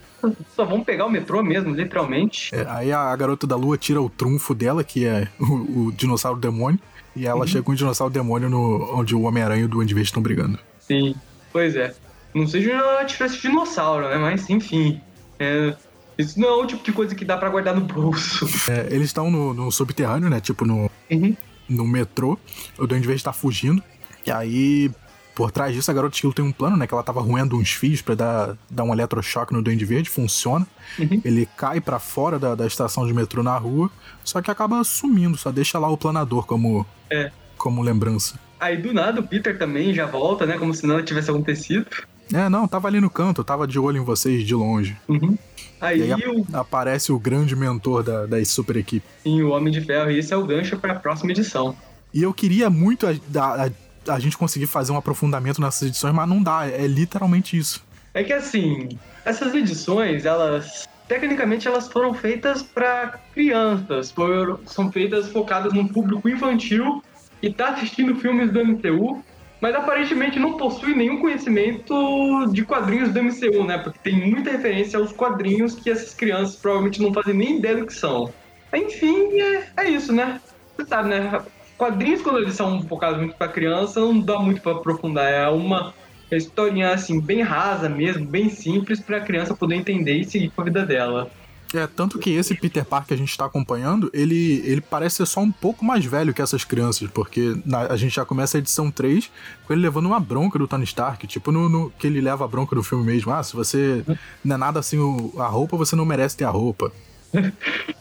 só 0.55 0.65
vão 0.65 0.83
pegar 0.83 1.07
o 1.07 1.11
metrô 1.11 1.43
mesmo, 1.43 1.75
literalmente. 1.75 2.55
É, 2.55 2.67
aí 2.69 2.93
a 2.93 3.15
garota 3.17 3.47
da 3.47 3.57
lua 3.57 3.77
tira 3.77 4.01
o 4.01 4.09
trunfo 4.09 4.55
dela, 4.55 4.85
que 4.85 5.07
é 5.07 5.29
o, 5.39 5.87
o 5.87 5.93
dinossauro 5.93 6.39
demônio, 6.39 6.79
e 7.17 7.27
ela 7.27 7.41
uhum. 7.41 7.47
chega 7.47 7.63
com 7.65 7.73
o 7.73 7.77
dinossauro 7.77 8.13
demônio 8.13 8.49
no, 8.49 8.99
onde 8.99 9.15
o 9.15 9.23
Homem-Aranha 9.23 9.63
e 9.63 9.65
o 9.65 9.69
Duende 9.69 9.95
Verde 9.95 10.09
estão 10.09 10.23
brigando. 10.23 10.59
Sim, 10.81 11.15
pois 11.53 11.77
é. 11.77 11.95
Não 12.35 12.47
seja 12.47 12.73
uma 12.75 13.05
diferença 13.05 13.37
de 13.37 13.43
dinossauro, 13.43 14.09
né? 14.09 14.17
Mas 14.17 14.49
enfim. 14.51 15.01
É, 15.39 15.75
isso 16.19 16.39
não 16.39 16.49
é 16.49 16.53
o 16.53 16.67
tipo 16.67 16.85
de 16.85 16.93
coisa 16.93 17.15
que 17.15 17.25
dá 17.25 17.37
para 17.37 17.49
guardar 17.49 17.75
no 17.75 17.83
bolso. 17.83 18.47
É, 18.71 18.87
eles 18.91 19.07
estão 19.07 19.31
no, 19.31 19.53
no, 19.53 19.71
subterrâneo, 19.71 20.29
né? 20.29 20.41
Tipo 20.41 20.65
no, 20.65 20.91
uhum. 21.11 21.37
no 21.69 21.87
metrô. 21.87 22.39
O 22.79 22.87
Duende 22.87 23.07
Verde 23.07 23.23
tá 23.23 23.33
fugindo. 23.33 23.83
E 24.27 24.31
aí, 24.31 24.91
por 25.35 25.51
trás 25.51 25.75
disso, 25.75 25.91
a 25.91 25.95
garota 25.95 26.15
Esquilo 26.15 26.33
tem 26.33 26.45
um 26.45 26.53
plano, 26.53 26.77
né? 26.77 26.87
Que 26.87 26.95
ela 26.95 27.03
tava 27.03 27.21
roendo 27.21 27.57
uns 27.57 27.73
fios 27.73 28.01
para 28.01 28.15
dar, 28.15 28.57
dar 28.71 28.85
um 28.85 28.93
eletrochoque 28.93 29.53
no 29.53 29.63
Duende 29.63 29.85
Verde. 29.85 30.09
Funciona. 30.09 30.67
Uhum. 30.99 31.21
Ele 31.25 31.49
cai 31.57 31.81
para 31.81 31.99
fora 31.99 32.39
da, 32.39 32.55
da 32.55 32.67
estação 32.67 33.07
de 33.07 33.13
metrô 33.13 33.43
na 33.43 33.57
rua. 33.57 33.91
Só 34.23 34.41
que 34.41 34.51
acaba 34.51 34.83
sumindo. 34.85 35.37
Só 35.37 35.51
deixa 35.51 35.79
lá 35.79 35.89
o 35.89 35.97
planador 35.97 36.47
como, 36.47 36.87
é. 37.11 37.31
como 37.57 37.83
lembrança. 37.83 38.39
Aí 38.61 38.77
do 38.77 38.95
nada 38.95 39.21
o 39.21 39.27
Peter 39.27 39.59
também 39.59 39.93
já 39.93 40.07
volta, 40.07 40.47
né? 40.47 40.57
Como 40.57 40.73
se 40.73 40.87
nada 40.87 41.03
tivesse 41.03 41.31
acontecido. 41.31 41.87
É, 42.33 42.49
não, 42.49 42.67
tava 42.67 42.89
ali 42.89 43.01
no 43.01 43.11
canto, 43.11 43.45
tava 43.45 43.67
de 43.67 43.79
olho 43.79 43.99
em 43.99 44.05
vocês 44.05 44.47
de 44.47 44.55
longe. 44.55 44.97
Uhum. 45.09 45.37
Aí, 45.81 46.11
aí 46.11 46.29
o... 46.29 46.47
aparece 46.55 47.13
o 47.13 47.19
grande 47.19 47.55
mentor 47.55 48.03
da, 48.03 48.25
da 48.25 48.43
super 48.45 48.77
equipe. 48.77 49.07
Sim, 49.23 49.43
o 49.43 49.51
Homem 49.51 49.73
de 49.73 49.83
Ferro, 49.83 50.11
e 50.11 50.19
esse 50.19 50.33
é 50.33 50.37
o 50.37 50.47
gancho 50.47 50.79
para 50.79 50.95
a 50.95 50.99
próxima 50.99 51.33
edição. 51.33 51.77
E 52.15 52.23
eu 52.23 52.33
queria 52.33 52.71
muito 52.71 53.07
a, 53.07 53.11
a, 53.11 53.67
a, 53.67 53.71
gente 54.19 54.37
conseguir 54.37 54.67
fazer 54.67 54.93
um 54.93 54.97
aprofundamento 54.97 55.61
nessas 55.61 55.89
edições, 55.89 56.15
mas 56.15 56.29
não 56.29 56.43
dá, 56.43 56.67
é, 56.67 56.85
é 56.85 56.87
literalmente 56.87 57.57
isso. 57.57 57.85
É 58.13 58.23
que 58.23 58.33
assim, 58.33 58.99
essas 59.25 59.55
edições, 59.55 60.25
elas 60.25 60.89
tecnicamente 61.09 61.69
elas 61.69 61.89
foram 61.89 62.15
feitas 62.15 62.63
para 62.63 63.19
crianças, 63.35 64.11
foram, 64.11 64.59
são 64.67 64.91
feitas 64.91 65.29
focadas 65.31 65.73
num 65.73 65.87
público 65.87 66.29
infantil 66.29 67.03
que 67.41 67.53
tá 67.53 67.71
assistindo 67.71 68.17
filmes 68.17 68.51
do 68.51 68.65
MCU 68.65 69.23
mas 69.65 69.75
aparentemente 69.75 70.39
não 70.39 70.59
possui 70.59 70.95
nenhum 70.95 71.19
conhecimento 71.19 72.47
de 72.53 72.67
quadrinhos 72.67 73.11
do 73.15 73.23
MCU, 73.23 73.65
né? 73.65 73.79
Porque 73.79 73.99
tem 74.03 74.31
muita 74.31 74.51
referência 74.51 74.99
aos 74.99 75.11
quadrinhos 75.11 75.75
que 75.75 75.89
essas 75.89 76.13
crianças 76.13 76.55
provavelmente 76.57 77.01
não 77.01 77.15
fazem 77.15 77.33
nem 77.33 77.57
ideia 77.57 77.79
do 77.79 77.87
que 77.87 77.95
são. 77.95 78.31
Enfim, 78.75 79.41
é, 79.41 79.69
é 79.79 79.89
isso, 79.89 80.13
né? 80.13 80.39
Você 80.77 80.87
sabe, 80.87 81.09
né? 81.09 81.41
Quadrinhos, 81.77 82.23
quando 82.23 82.39
eles 82.39 82.55
são 82.55 82.83
focados 82.83 83.19
muito 83.19 83.37
pra 83.37 83.49
criança, 83.49 84.01
não 84.01 84.21
dá 84.21 84.39
muito 84.39 84.61
para 84.61 84.73
aprofundar. 84.73 85.31
É 85.31 85.49
uma 85.49 85.93
historinha, 86.31 86.93
assim, 86.93 87.21
bem 87.21 87.43
rasa 87.43 87.89
mesmo, 87.89 88.25
bem 88.25 88.49
simples, 88.49 89.01
pra 89.01 89.21
criança 89.21 89.55
poder 89.55 89.75
entender 89.77 90.15
e 90.15 90.25
seguir 90.25 90.51
com 90.51 90.63
a 90.63 90.65
vida 90.65 90.85
dela. 90.85 91.31
É, 91.75 91.89
tanto 91.89 92.21
que 92.21 92.31
esse 92.31 92.55
Peter 92.55 92.85
Parker 92.85 93.09
que 93.09 93.15
a 93.15 93.17
gente 93.17 93.37
tá 93.37 93.47
acompanhando, 93.47 94.09
ele, 94.15 94.63
ele 94.65 94.81
parece 94.81 95.17
ser 95.17 95.27
só 95.27 95.41
um 95.41 95.51
pouco 95.51 95.85
mais 95.85 96.05
velho 96.05 96.33
que 96.33 96.41
essas 96.41 96.65
crianças, 96.65 97.11
porque 97.11 97.57
na, 97.67 97.81
a 97.87 97.97
gente 97.97 98.15
já 98.15 98.25
começa 98.25 98.57
a 98.57 98.61
edição 98.61 98.93
3 98.93 99.29
com 99.67 99.73
ele 99.73 99.83
levando 99.83 100.07
uma 100.07 100.21
bronca 100.21 100.57
do 100.57 100.69
Tony 100.69 100.85
Stark, 100.85 101.27
tipo 101.27 101.51
no, 101.51 101.69
no 101.69 101.91
que 101.99 102.07
ele 102.07 102.21
leva 102.21 102.45
a 102.45 102.49
bronca 102.49 102.77
do 102.77 102.83
filme 102.83 103.05
mesmo. 103.05 103.33
Ah, 103.33 103.43
se 103.43 103.57
você 103.57 104.05
não 104.45 104.55
é 104.55 104.59
nada 104.59 104.79
assim 104.79 104.99
o, 104.99 105.33
a 105.39 105.49
roupa, 105.49 105.77
você 105.77 105.97
não 105.97 106.05
merece 106.05 106.37
ter 106.37 106.45
a 106.45 106.51
roupa. 106.51 106.93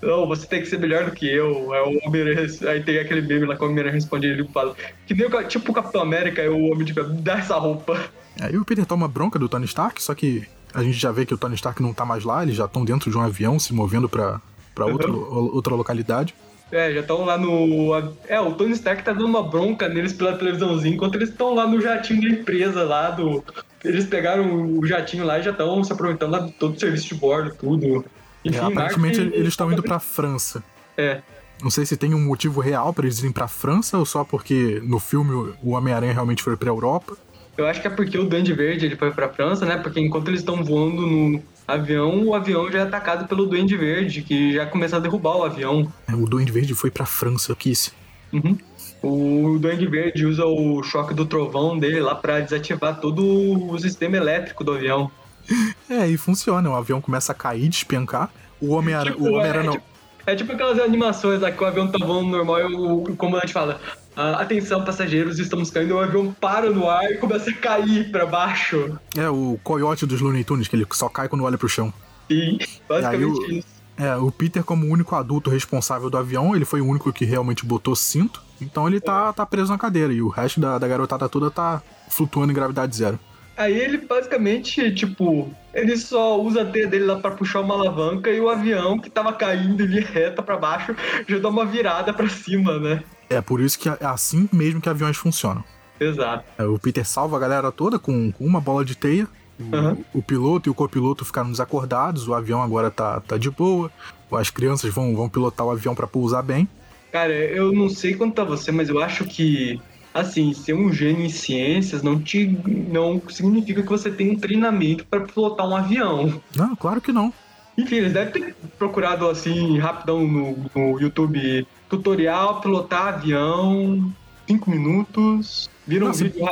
Não, 0.01 0.27
você 0.27 0.45
tem 0.45 0.61
que 0.61 0.67
ser 0.67 0.79
melhor 0.79 1.05
do 1.05 1.11
que 1.11 1.27
eu. 1.27 1.73
É 1.73 1.81
o 1.81 1.99
homem 2.05 2.23
Aí 2.67 2.83
tem 2.83 2.99
aquele 2.99 3.21
meme 3.21 3.45
lá 3.45 3.55
que 3.55 3.63
o 3.63 3.65
Homem-Aranha 3.65 3.93
responde 3.93 4.27
ele 4.27 4.47
fala. 4.49 4.75
Que 5.07 5.13
nem 5.13 5.27
o, 5.27 5.43
tipo 5.43 5.71
o 5.71 5.73
Capitão 5.73 6.01
América 6.01 6.41
é 6.41 6.49
o 6.49 6.71
homem 6.71 6.85
de 6.85 6.93
dá 6.93 7.37
essa 7.37 7.55
roupa. 7.55 7.99
Aí 8.39 8.57
o 8.57 8.65
Peter 8.65 8.85
toma 8.85 9.07
bronca 9.07 9.37
do 9.37 9.47
Tony 9.47 9.65
Stark, 9.65 10.01
só 10.01 10.13
que 10.13 10.47
a 10.73 10.83
gente 10.83 10.97
já 10.97 11.11
vê 11.11 11.25
que 11.25 11.33
o 11.33 11.37
Tony 11.37 11.55
Stark 11.55 11.81
não 11.81 11.93
tá 11.93 12.03
mais 12.05 12.23
lá, 12.23 12.43
eles 12.43 12.55
já 12.55 12.65
estão 12.65 12.83
dentro 12.83 13.11
de 13.11 13.17
um 13.17 13.21
avião 13.21 13.59
se 13.59 13.73
movendo 13.73 14.09
pra, 14.09 14.41
pra 14.73 14.85
uhum. 14.85 14.93
outro, 14.93 15.53
outra 15.55 15.75
localidade. 15.75 16.33
É, 16.71 16.91
já 16.91 17.01
estão 17.01 17.23
lá 17.23 17.37
no. 17.37 17.91
É, 18.27 18.39
o 18.41 18.51
Tony 18.53 18.71
Stark 18.71 19.03
tá 19.03 19.13
dando 19.13 19.27
uma 19.27 19.43
bronca 19.43 19.87
neles 19.87 20.11
pela 20.11 20.35
televisãozinha, 20.35 20.95
enquanto 20.95 21.15
eles 21.15 21.29
estão 21.29 21.53
lá 21.53 21.67
no 21.67 21.79
jatinho 21.79 22.21
da 22.21 22.29
empresa 22.29 22.83
lá 22.83 23.11
do. 23.11 23.43
Eles 23.83 24.05
pegaram 24.05 24.79
o 24.79 24.85
jatinho 24.85 25.23
lá 25.23 25.37
e 25.37 25.43
já 25.43 25.51
estão 25.51 25.83
se 25.83 25.93
aproveitando 25.93 26.31
lá 26.31 26.39
de 26.39 26.51
todo 26.53 26.75
o 26.75 26.79
serviço 26.79 27.09
de 27.09 27.15
bordo, 27.15 27.53
tudo. 27.59 28.03
Enfim, 28.43 28.57
é, 28.57 28.61
aparentemente 28.61 29.19
Mark... 29.19 29.33
eles 29.33 29.47
estão 29.49 29.71
indo 29.71 29.83
pra 29.83 29.99
França. 29.99 30.63
É. 30.97 31.21
Não 31.61 31.69
sei 31.69 31.85
se 31.85 31.95
tem 31.95 32.13
um 32.13 32.19
motivo 32.19 32.59
real 32.59 32.93
para 32.93 33.05
eles 33.05 33.19
irem 33.19 33.31
pra 33.31 33.47
França 33.47 33.97
ou 33.97 34.05
só 34.05 34.23
porque 34.23 34.81
no 34.83 34.99
filme 34.99 35.55
o 35.63 35.71
Homem-Aranha 35.71 36.13
realmente 36.13 36.43
foi 36.43 36.57
pra 36.57 36.69
Europa. 36.69 37.15
Eu 37.57 37.67
acho 37.67 37.79
que 37.79 37.87
é 37.87 37.89
porque 37.89 38.17
o 38.17 38.25
Duende 38.25 38.51
Verde 38.53 38.85
ele 38.87 38.95
foi 38.95 39.11
pra 39.11 39.29
França, 39.29 39.65
né? 39.65 39.77
Porque 39.77 39.99
enquanto 39.99 40.27
eles 40.27 40.39
estão 40.39 40.63
voando 40.63 41.05
no 41.05 41.41
avião, 41.67 42.25
o 42.25 42.33
avião 42.33 42.69
já 42.71 42.79
é 42.79 42.81
atacado 42.81 43.27
pelo 43.27 43.45
Duende 43.45 43.77
Verde, 43.77 44.23
que 44.23 44.53
já 44.53 44.65
começa 44.65 44.97
a 44.97 44.99
derrubar 44.99 45.37
o 45.37 45.43
avião. 45.43 45.91
É, 46.07 46.13
o 46.13 46.25
Duende 46.25 46.51
Verde 46.51 46.73
foi 46.73 46.89
pra 46.89 47.05
França, 47.05 47.55
Kiss. 47.55 47.91
Uhum. 48.31 48.57
O 49.03 49.59
Duende 49.59 49.85
Verde 49.85 50.25
usa 50.25 50.45
o 50.45 50.81
choque 50.81 51.13
do 51.13 51.25
trovão 51.25 51.77
dele 51.77 51.99
lá 51.99 52.15
para 52.15 52.39
desativar 52.39 52.99
todo 52.99 53.23
o 53.69 53.77
sistema 53.77 54.17
elétrico 54.17 54.63
do 54.63 54.73
avião. 54.73 55.11
É, 55.93 56.07
e 56.07 56.17
funciona. 56.17 56.69
O 56.69 56.75
avião 56.75 56.99
começa 56.99 57.31
a 57.31 57.35
cair, 57.35 57.69
despencar. 57.69 58.31
O 58.59 58.71
Homem-Aranha 58.71 59.15
tipo, 59.15 59.39
é, 59.39 59.63
não. 59.63 59.73
Tipo, 59.73 59.83
é 60.25 60.35
tipo 60.35 60.51
aquelas 60.53 60.79
animações 60.79 61.41
lá 61.41 61.51
que 61.51 61.61
o 61.61 61.67
avião 61.67 61.87
tá 61.87 62.03
voando 62.03 62.29
normal 62.29 62.59
e 62.59 62.73
o, 62.73 63.03
o 63.03 63.15
comandante 63.15 63.53
fala: 63.53 63.79
ah, 64.15 64.41
Atenção, 64.41 64.83
passageiros, 64.83 65.37
estamos 65.37 65.69
caindo. 65.69 65.95
O 65.95 65.99
avião 65.99 66.33
para 66.33 66.69
no 66.69 66.89
ar 66.89 67.05
e 67.11 67.17
começa 67.17 67.49
a 67.49 67.53
cair 67.53 68.09
para 68.11 68.25
baixo. 68.25 68.97
É, 69.15 69.29
o 69.29 69.59
coiote 69.63 70.05
dos 70.05 70.21
Looney 70.21 70.43
Tunes, 70.43 70.67
que 70.67 70.75
ele 70.75 70.87
só 70.91 71.09
cai 71.09 71.27
quando 71.27 71.43
olha 71.43 71.57
pro 71.57 71.69
chão. 71.69 71.93
Sim, 72.29 72.57
basicamente 72.87 73.25
o, 73.25 73.51
isso. 73.51 73.67
É, 73.97 74.15
o 74.15 74.31
Peter, 74.31 74.63
como 74.63 74.87
o 74.87 74.89
único 74.89 75.15
adulto 75.15 75.49
responsável 75.49 76.09
do 76.09 76.17
avião, 76.17 76.55
ele 76.55 76.65
foi 76.65 76.81
o 76.81 76.87
único 76.87 77.11
que 77.11 77.25
realmente 77.25 77.65
botou 77.65 77.95
cinto. 77.95 78.41
Então 78.61 78.87
ele 78.87 78.99
tá, 78.99 79.31
tá 79.33 79.45
preso 79.45 79.71
na 79.71 79.77
cadeira. 79.77 80.13
E 80.13 80.21
o 80.21 80.29
resto 80.29 80.59
da, 80.59 80.77
da 80.77 80.87
garotada 80.87 81.27
toda 81.27 81.51
tá 81.51 81.81
flutuando 82.09 82.51
em 82.51 82.55
gravidade 82.55 82.95
zero. 82.95 83.19
Aí 83.55 83.77
ele 83.77 83.99
basicamente, 83.99 84.93
tipo, 84.93 85.53
ele 85.73 85.95
só 85.95 86.41
usa 86.41 86.63
a 86.63 86.65
teia 86.65 86.87
dele 86.87 87.05
lá 87.05 87.19
pra 87.19 87.31
puxar 87.31 87.61
uma 87.61 87.75
alavanca 87.75 88.31
e 88.31 88.39
o 88.39 88.49
avião 88.49 88.97
que 88.97 89.09
tava 89.09 89.31
caindo 89.33 89.83
ali 89.83 89.99
reta 89.99 90.41
para 90.41 90.57
baixo 90.57 90.95
já 91.27 91.37
dá 91.37 91.49
uma 91.49 91.65
virada 91.65 92.11
para 92.13 92.27
cima, 92.27 92.79
né? 92.79 93.03
É 93.29 93.41
por 93.41 93.61
isso 93.61 93.77
que 93.77 93.89
é 93.89 93.97
assim 94.01 94.49
mesmo 94.51 94.81
que 94.81 94.89
aviões 94.89 95.17
funcionam. 95.17 95.63
Exato. 95.99 96.43
É, 96.57 96.63
o 96.63 96.79
Peter 96.79 97.05
salva 97.05 97.37
a 97.37 97.39
galera 97.39 97.71
toda 97.71 97.99
com, 97.99 98.31
com 98.31 98.45
uma 98.45 98.59
bola 98.59 98.83
de 98.83 98.95
teia. 98.95 99.27
O, 99.59 99.75
uhum. 99.75 100.03
o, 100.15 100.21
piloto 100.21 100.67
e 100.67 100.71
o 100.71 100.73
copiloto 100.73 101.23
ficaram 101.23 101.51
desacordados, 101.51 102.27
o 102.27 102.33
avião 102.33 102.61
agora 102.61 102.89
tá, 102.89 103.19
tá 103.21 103.37
de 103.37 103.51
boa. 103.51 103.91
As 104.31 104.49
crianças 104.49 104.91
vão, 104.91 105.15
vão 105.15 105.29
pilotar 105.29 105.65
o 105.65 105.69
avião 105.69 105.93
para 105.93 106.07
pousar 106.07 106.41
bem. 106.41 106.67
Cara, 107.11 107.31
eu 107.31 107.71
não 107.71 107.87
sei 107.87 108.15
quanto 108.15 108.41
a 108.41 108.43
você, 108.43 108.71
mas 108.71 108.89
eu 108.89 109.01
acho 109.01 109.25
que 109.25 109.79
assim, 110.13 110.53
ser 110.53 110.73
um 110.73 110.91
gênio 110.91 111.25
em 111.25 111.29
ciências 111.29 112.03
não 112.03 112.19
te 112.19 112.45
não 112.91 113.21
significa 113.29 113.81
que 113.81 113.89
você 113.89 114.11
tem 114.11 114.31
um 114.31 114.37
treinamento 114.37 115.05
para 115.05 115.21
pilotar 115.21 115.67
um 115.67 115.75
avião. 115.75 116.41
Não, 116.55 116.75
claro 116.75 117.01
que 117.01 117.11
não. 117.11 117.33
Enfim, 117.77 117.95
eles 117.95 118.13
devem 118.13 118.31
ter 118.31 118.55
procurado 118.77 119.27
assim 119.27 119.79
rapidão 119.79 120.27
no, 120.27 120.57
no 120.75 120.99
YouTube 120.99 121.67
tutorial 121.89 122.61
pilotar 122.61 123.15
avião, 123.15 124.13
5 124.47 124.69
minutos, 124.69 125.69
viram 125.87 126.07
um 126.07 126.11
vídeo, 126.11 126.47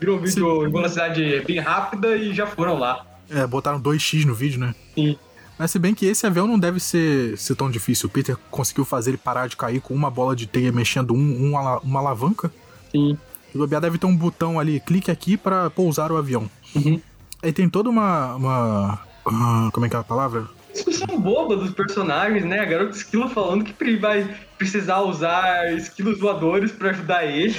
viram 0.00 0.14
um 0.14 0.18
vídeo 0.18 0.66
em 0.66 0.70
velocidade 0.70 1.40
bem 1.46 1.60
rápida 1.60 2.16
e 2.16 2.34
já 2.34 2.46
foram 2.46 2.78
lá. 2.78 3.06
É, 3.30 3.46
botaram 3.46 3.80
2x 3.80 4.24
no 4.24 4.34
vídeo, 4.34 4.58
né? 4.60 4.74
Sim. 4.94 5.16
Mas 5.58 5.70
se 5.70 5.78
bem 5.78 5.94
que 5.94 6.04
esse 6.06 6.26
avião 6.26 6.46
não 6.46 6.58
deve 6.58 6.80
ser, 6.80 7.38
ser 7.38 7.54
tão 7.54 7.70
difícil. 7.70 8.08
O 8.08 8.10
Peter 8.10 8.36
conseguiu 8.50 8.84
fazer 8.84 9.10
ele 9.10 9.16
parar 9.16 9.48
de 9.48 9.56
cair 9.56 9.80
com 9.80 9.94
uma 9.94 10.10
bola 10.10 10.34
de 10.34 10.46
teia 10.46 10.72
mexendo 10.72 11.14
um, 11.14 11.16
um 11.16 11.78
uma 11.82 12.00
alavanca. 12.00 12.52
Sim. 12.94 13.18
O 13.52 13.58
bobear 13.58 13.80
deve 13.80 13.98
ter 13.98 14.06
um 14.06 14.16
botão 14.16 14.58
ali, 14.58 14.80
clique 14.80 15.10
aqui 15.10 15.36
para 15.36 15.68
pousar 15.70 16.12
o 16.12 16.16
avião. 16.16 16.48
Uhum. 16.74 17.00
Aí 17.42 17.52
tem 17.52 17.68
toda 17.68 17.90
uma. 17.90 18.34
uma 18.36 18.94
uh, 19.26 19.70
como 19.72 19.84
é 19.84 19.88
que 19.88 19.96
é 19.96 19.98
a 19.98 20.04
palavra? 20.04 20.46
Discussão 20.72 21.20
boba 21.20 21.56
dos 21.56 21.72
personagens, 21.72 22.44
né? 22.44 22.60
A 22.60 22.64
garota 22.64 22.96
esquilo 22.96 23.28
falando 23.28 23.64
que 23.64 23.96
vai 23.96 24.28
precisar 24.58 25.00
usar 25.02 25.72
esquilos 25.74 26.18
voadores 26.18 26.72
para 26.72 26.90
ajudar 26.90 27.24
ele. 27.24 27.56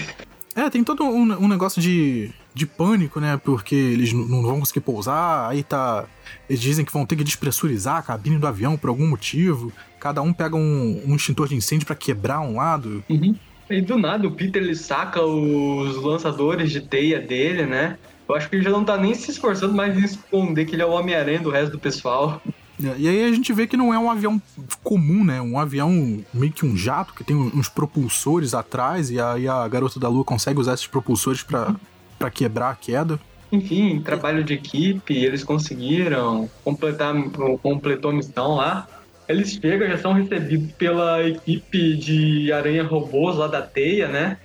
É, 0.55 0.69
tem 0.69 0.83
todo 0.83 1.03
um, 1.03 1.43
um, 1.43 1.47
negócio 1.47 1.81
de, 1.81 2.31
de 2.53 2.65
pânico, 2.65 3.19
né? 3.19 3.39
Porque 3.43 3.75
eles 3.75 4.13
não 4.13 4.41
vão 4.41 4.59
conseguir 4.59 4.81
pousar, 4.81 5.49
aí 5.49 5.63
tá. 5.63 6.05
Eles 6.49 6.61
dizem 6.61 6.85
que 6.85 6.91
vão 6.91 7.05
ter 7.05 7.15
que 7.15 7.23
despressurizar 7.23 7.97
a 7.97 8.01
cabine 8.01 8.37
do 8.37 8.47
avião 8.47 8.77
por 8.77 8.89
algum 8.89 9.07
motivo. 9.07 9.71
Cada 9.99 10.21
um 10.21 10.31
pega 10.31 10.55
um, 10.55 11.01
um 11.05 11.15
extintor 11.15 11.47
de 11.47 11.55
incêndio 11.55 11.85
para 11.85 11.95
quebrar 11.95 12.39
um 12.41 12.55
lado. 12.55 13.03
Uhum. 13.09 13.35
E 13.69 13.81
do 13.81 13.97
nada 13.97 14.27
o 14.27 14.31
Peter 14.31 14.61
ele 14.61 14.75
saca 14.75 15.21
os 15.21 15.95
lançadores 15.97 16.71
de 16.71 16.81
teia 16.81 17.19
dele, 17.19 17.65
né? 17.65 17.97
Eu 18.27 18.35
acho 18.35 18.49
que 18.49 18.55
ele 18.55 18.63
já 18.63 18.71
não 18.71 18.83
tá 18.83 18.97
nem 18.97 19.13
se 19.13 19.31
esforçando 19.31 19.73
mais 19.73 19.97
em 19.97 20.03
esconder 20.03 20.65
que 20.65 20.75
ele 20.75 20.81
é 20.81 20.85
o 20.85 20.91
Homem-Aranha 20.91 21.39
do 21.39 21.49
resto 21.49 21.71
do 21.71 21.79
pessoal. 21.79 22.41
É, 22.83 22.93
e 22.97 23.07
aí 23.07 23.23
a 23.23 23.31
gente 23.31 23.53
vê 23.53 23.67
que 23.67 23.77
não 23.77 23.93
é 23.93 23.99
um 23.99 24.09
avião 24.09 24.41
comum, 24.83 25.23
né? 25.23 25.41
Um 25.41 25.57
avião 25.57 26.23
meio 26.33 26.51
que 26.51 26.65
um 26.65 26.75
jato 26.75 27.13
que 27.13 27.23
tem 27.23 27.35
uns 27.35 27.69
propulsores 27.69 28.53
atrás 28.53 29.09
e 29.09 29.19
aí 29.19 29.47
a 29.47 29.67
garota 29.67 29.99
da 29.99 30.09
lua 30.09 30.23
consegue 30.23 30.59
usar 30.59 30.73
esses 30.73 30.87
propulsores 30.87 31.43
para 31.43 32.31
quebrar 32.31 32.71
a 32.71 32.75
queda. 32.75 33.19
Enfim, 33.51 34.01
trabalho 34.01 34.43
de 34.43 34.55
equipe, 34.55 35.13
eles 35.13 35.43
conseguiram 35.43 36.49
completar, 36.63 37.13
completou 37.61 38.11
a 38.11 38.13
missão 38.13 38.55
lá. 38.55 38.87
Eles 39.27 39.51
chegam, 39.51 39.87
já 39.87 39.97
são 39.97 40.13
recebidos 40.13 40.71
pela 40.73 41.23
equipe 41.23 41.95
de 41.95 42.51
aranha 42.51 42.83
robôs 42.83 43.37
lá 43.37 43.47
da 43.47 43.61
teia, 43.61 44.07
né? 44.07 44.37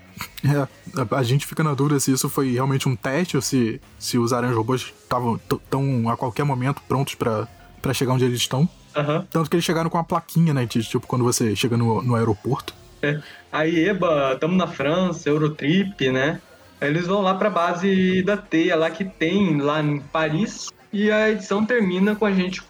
É, 0.45 1.15
a, 1.15 1.23
gente 1.23 1.47
fica 1.47 1.63
na 1.63 1.75
dúvida 1.75 1.99
se 1.99 2.13
isso 2.13 2.29
foi 2.29 2.53
realmente 2.53 2.89
um 2.89 2.97
teste 2.97 3.37
ou 3.37 3.43
se, 3.43 3.81
se 3.99 4.19
os 4.19 4.33
aranhas 4.33 4.57
robôs 4.57 4.93
estavam 5.03 5.39
tão 5.71 6.09
a 6.11 6.17
qualquer 6.17 6.45
momento 6.45 6.83
prontos 6.87 7.15
pra 7.15 7.49
para 7.81 7.95
chegar 7.95 8.13
onde 8.13 8.25
eles 8.25 8.39
estão. 8.39 8.69
Aham. 8.95 9.27
Tanto 9.31 9.49
que 9.49 9.57
eles 9.57 9.65
chegaram 9.65 9.89
com 9.89 9.99
uma 9.99 10.05
plaquinha, 10.05 10.53
né? 10.53 10.67
de, 10.67 10.83
Tipo, 10.83 11.07
quando 11.07 11.25
você 11.25 11.55
chega 11.57 11.77
no, 11.77 12.03
no 12.03 12.15
aeroporto. 12.15 12.75
É. 13.03 13.21
Aí, 13.51 13.89
eba, 13.89 14.37
tamo 14.39 14.57
na 14.57 14.67
França, 14.67 15.29
Eurotrip, 15.29 16.11
né? 16.11 16.41
Aí 16.81 16.89
eles 16.89 17.07
vão 17.07 17.21
lá 17.21 17.35
pra 17.35 17.51
base 17.51 18.23
da 18.23 18.37
teia 18.37 18.77
lá 18.77 18.91
que 18.91 19.05
tem 19.05 19.59
lá 19.61 19.83
em 19.83 20.01
Paris. 20.01 20.69
E 20.93 21.11
a 21.11 21.31
edição 21.31 21.65
termina 21.65 22.17
com 22.17 22.25
a 22.25 22.33
gente 22.33 22.61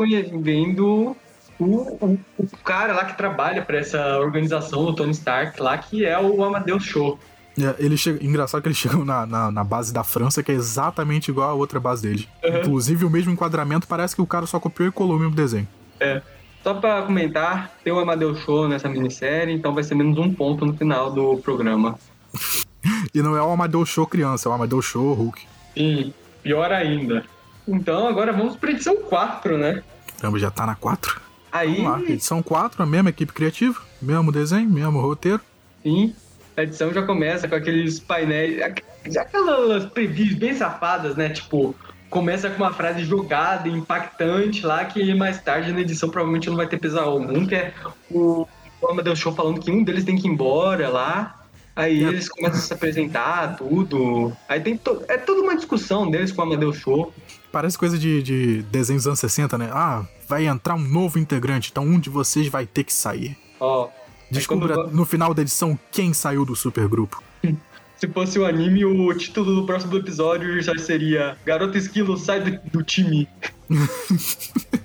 vendo 0.42 1.16
o, 1.64 2.18
o, 2.38 2.46
cara 2.64 2.92
lá 2.92 3.04
que 3.04 3.16
trabalha 3.16 3.62
pra 3.62 3.78
essa 3.78 4.18
organização 4.18 4.84
do 4.84 4.94
Tony 4.94 5.12
Stark 5.12 5.60
lá, 5.60 5.76
que 5.78 6.04
é 6.04 6.18
o 6.18 6.42
Amadeus 6.42 6.84
Show. 6.84 7.18
É, 7.58 7.74
eles 7.78 8.00
chegam, 8.00 8.26
engraçado 8.26 8.62
que 8.62 8.68
eles 8.68 8.78
chegam 8.78 9.04
na, 9.04 9.26
na, 9.26 9.50
na 9.50 9.64
base 9.64 9.92
da 9.92 10.02
França, 10.02 10.42
que 10.42 10.50
é 10.50 10.54
exatamente 10.54 11.30
igual 11.30 11.50
a 11.50 11.54
outra 11.54 11.78
base 11.78 12.02
deles. 12.02 12.28
Inclusive, 12.42 13.04
o 13.04 13.10
mesmo 13.10 13.32
enquadramento 13.32 13.86
parece 13.86 14.14
que 14.14 14.22
o 14.22 14.26
cara 14.26 14.46
só 14.46 14.58
copiou 14.58 14.88
e 14.88 14.92
colou 14.92 15.16
o 15.16 15.18
mesmo 15.18 15.34
desenho. 15.34 15.68
É. 15.98 16.22
Só 16.62 16.74
pra 16.74 17.02
comentar, 17.02 17.72
tem 17.82 17.92
o 17.92 17.98
Amadeus 17.98 18.40
Show 18.40 18.68
nessa 18.68 18.88
minissérie, 18.88 19.54
então 19.54 19.74
vai 19.74 19.82
ser 19.82 19.94
menos 19.94 20.18
um 20.18 20.32
ponto 20.32 20.66
no 20.66 20.76
final 20.76 21.12
do 21.12 21.36
programa. 21.38 21.98
E 23.12 23.20
não 23.20 23.36
é 23.36 23.42
o 23.42 23.50
Amadeus 23.50 23.90
Show 23.90 24.06
criança, 24.06 24.48
é 24.48 24.52
o 24.52 24.54
Amadeus 24.54 24.86
Show 24.86 25.12
Hulk. 25.12 25.42
Sim, 25.74 26.14
pior 26.42 26.72
ainda. 26.72 27.24
Então 27.68 28.06
agora 28.06 28.32
vamos 28.32 28.56
pra 28.56 28.70
edição 28.70 28.96
4, 29.02 29.58
né? 29.58 29.82
Caramba, 30.18 30.38
já 30.38 30.50
tá 30.50 30.64
na 30.64 30.74
4. 30.74 31.20
Aí, 31.52 31.76
Vamos 31.82 31.90
lá, 32.06 32.10
edição 32.12 32.42
4, 32.42 32.82
a 32.82 32.86
mesma 32.86 33.10
equipe 33.10 33.32
criativa, 33.32 33.80
mesmo 34.00 34.30
desenho, 34.32 34.68
mesmo 34.70 35.00
roteiro. 35.00 35.40
sim, 35.82 36.14
a 36.56 36.62
edição 36.62 36.92
já 36.92 37.02
começa 37.02 37.48
com 37.48 37.54
aqueles 37.54 37.98
painéis, 37.98 38.60
aqu- 38.60 38.82
aquelas 39.18 39.86
previews 39.86 40.34
bem 40.34 40.54
safadas, 40.54 41.16
né? 41.16 41.30
Tipo, 41.30 41.74
começa 42.10 42.50
com 42.50 42.62
uma 42.62 42.72
frase 42.72 43.02
jogada, 43.04 43.68
impactante 43.68 44.64
lá, 44.66 44.84
que 44.84 45.14
mais 45.14 45.40
tarde 45.40 45.72
na 45.72 45.80
edição 45.80 46.10
provavelmente 46.10 46.48
não 46.50 46.56
vai 46.56 46.66
ter 46.66 46.78
peso 46.78 46.98
algum, 46.98 47.46
que 47.46 47.54
é 47.54 47.72
o 48.10 48.46
Amadeus 48.88 49.18
Show 49.18 49.34
falando 49.34 49.60
que 49.60 49.70
um 49.70 49.82
deles 49.82 50.04
tem 50.04 50.16
que 50.16 50.26
ir 50.28 50.30
embora 50.30 50.88
lá. 50.88 51.36
Aí 51.74 52.02
É. 52.04 52.08
eles 52.08 52.28
começam 52.28 52.58
a 52.58 52.62
se 52.62 52.72
apresentar, 52.74 53.56
tudo. 53.56 54.36
Aí 54.48 54.60
tem 54.60 54.76
to... 54.76 55.02
é 55.08 55.16
toda 55.16 55.40
uma 55.40 55.54
discussão 55.56 56.10
deles 56.10 56.30
com 56.32 56.42
o 56.42 56.44
Amadeus 56.44 56.76
Show. 56.76 57.14
Parece 57.52 57.76
coisa 57.76 57.98
de, 57.98 58.22
de 58.22 58.62
desenhos 58.62 59.02
dos 59.02 59.08
anos 59.08 59.18
60, 59.20 59.58
né? 59.58 59.70
Ah, 59.72 60.04
vai 60.28 60.46
entrar 60.46 60.74
um 60.76 60.78
novo 60.88 61.18
integrante, 61.18 61.70
então 61.70 61.84
um 61.84 61.98
de 61.98 62.08
vocês 62.08 62.46
vai 62.48 62.64
ter 62.66 62.84
que 62.84 62.92
sair. 62.92 63.36
Ó, 63.58 63.88
Descubra 64.30 64.74
quando- 64.74 64.92
no 64.92 65.04
final 65.04 65.34
da 65.34 65.42
edição 65.42 65.78
quem 65.90 66.12
saiu 66.12 66.44
do 66.44 66.54
supergrupo. 66.54 67.22
Se 67.96 68.08
fosse 68.08 68.38
o 68.38 68.46
anime, 68.46 68.82
o 68.84 69.12
título 69.12 69.54
do 69.56 69.66
próximo 69.66 69.94
episódio 69.96 70.58
já 70.62 70.72
seria 70.78 71.36
Garota 71.44 71.76
Esquilo 71.76 72.16
sai 72.16 72.40
do, 72.40 72.58
do 72.70 72.82
time. 72.82 73.28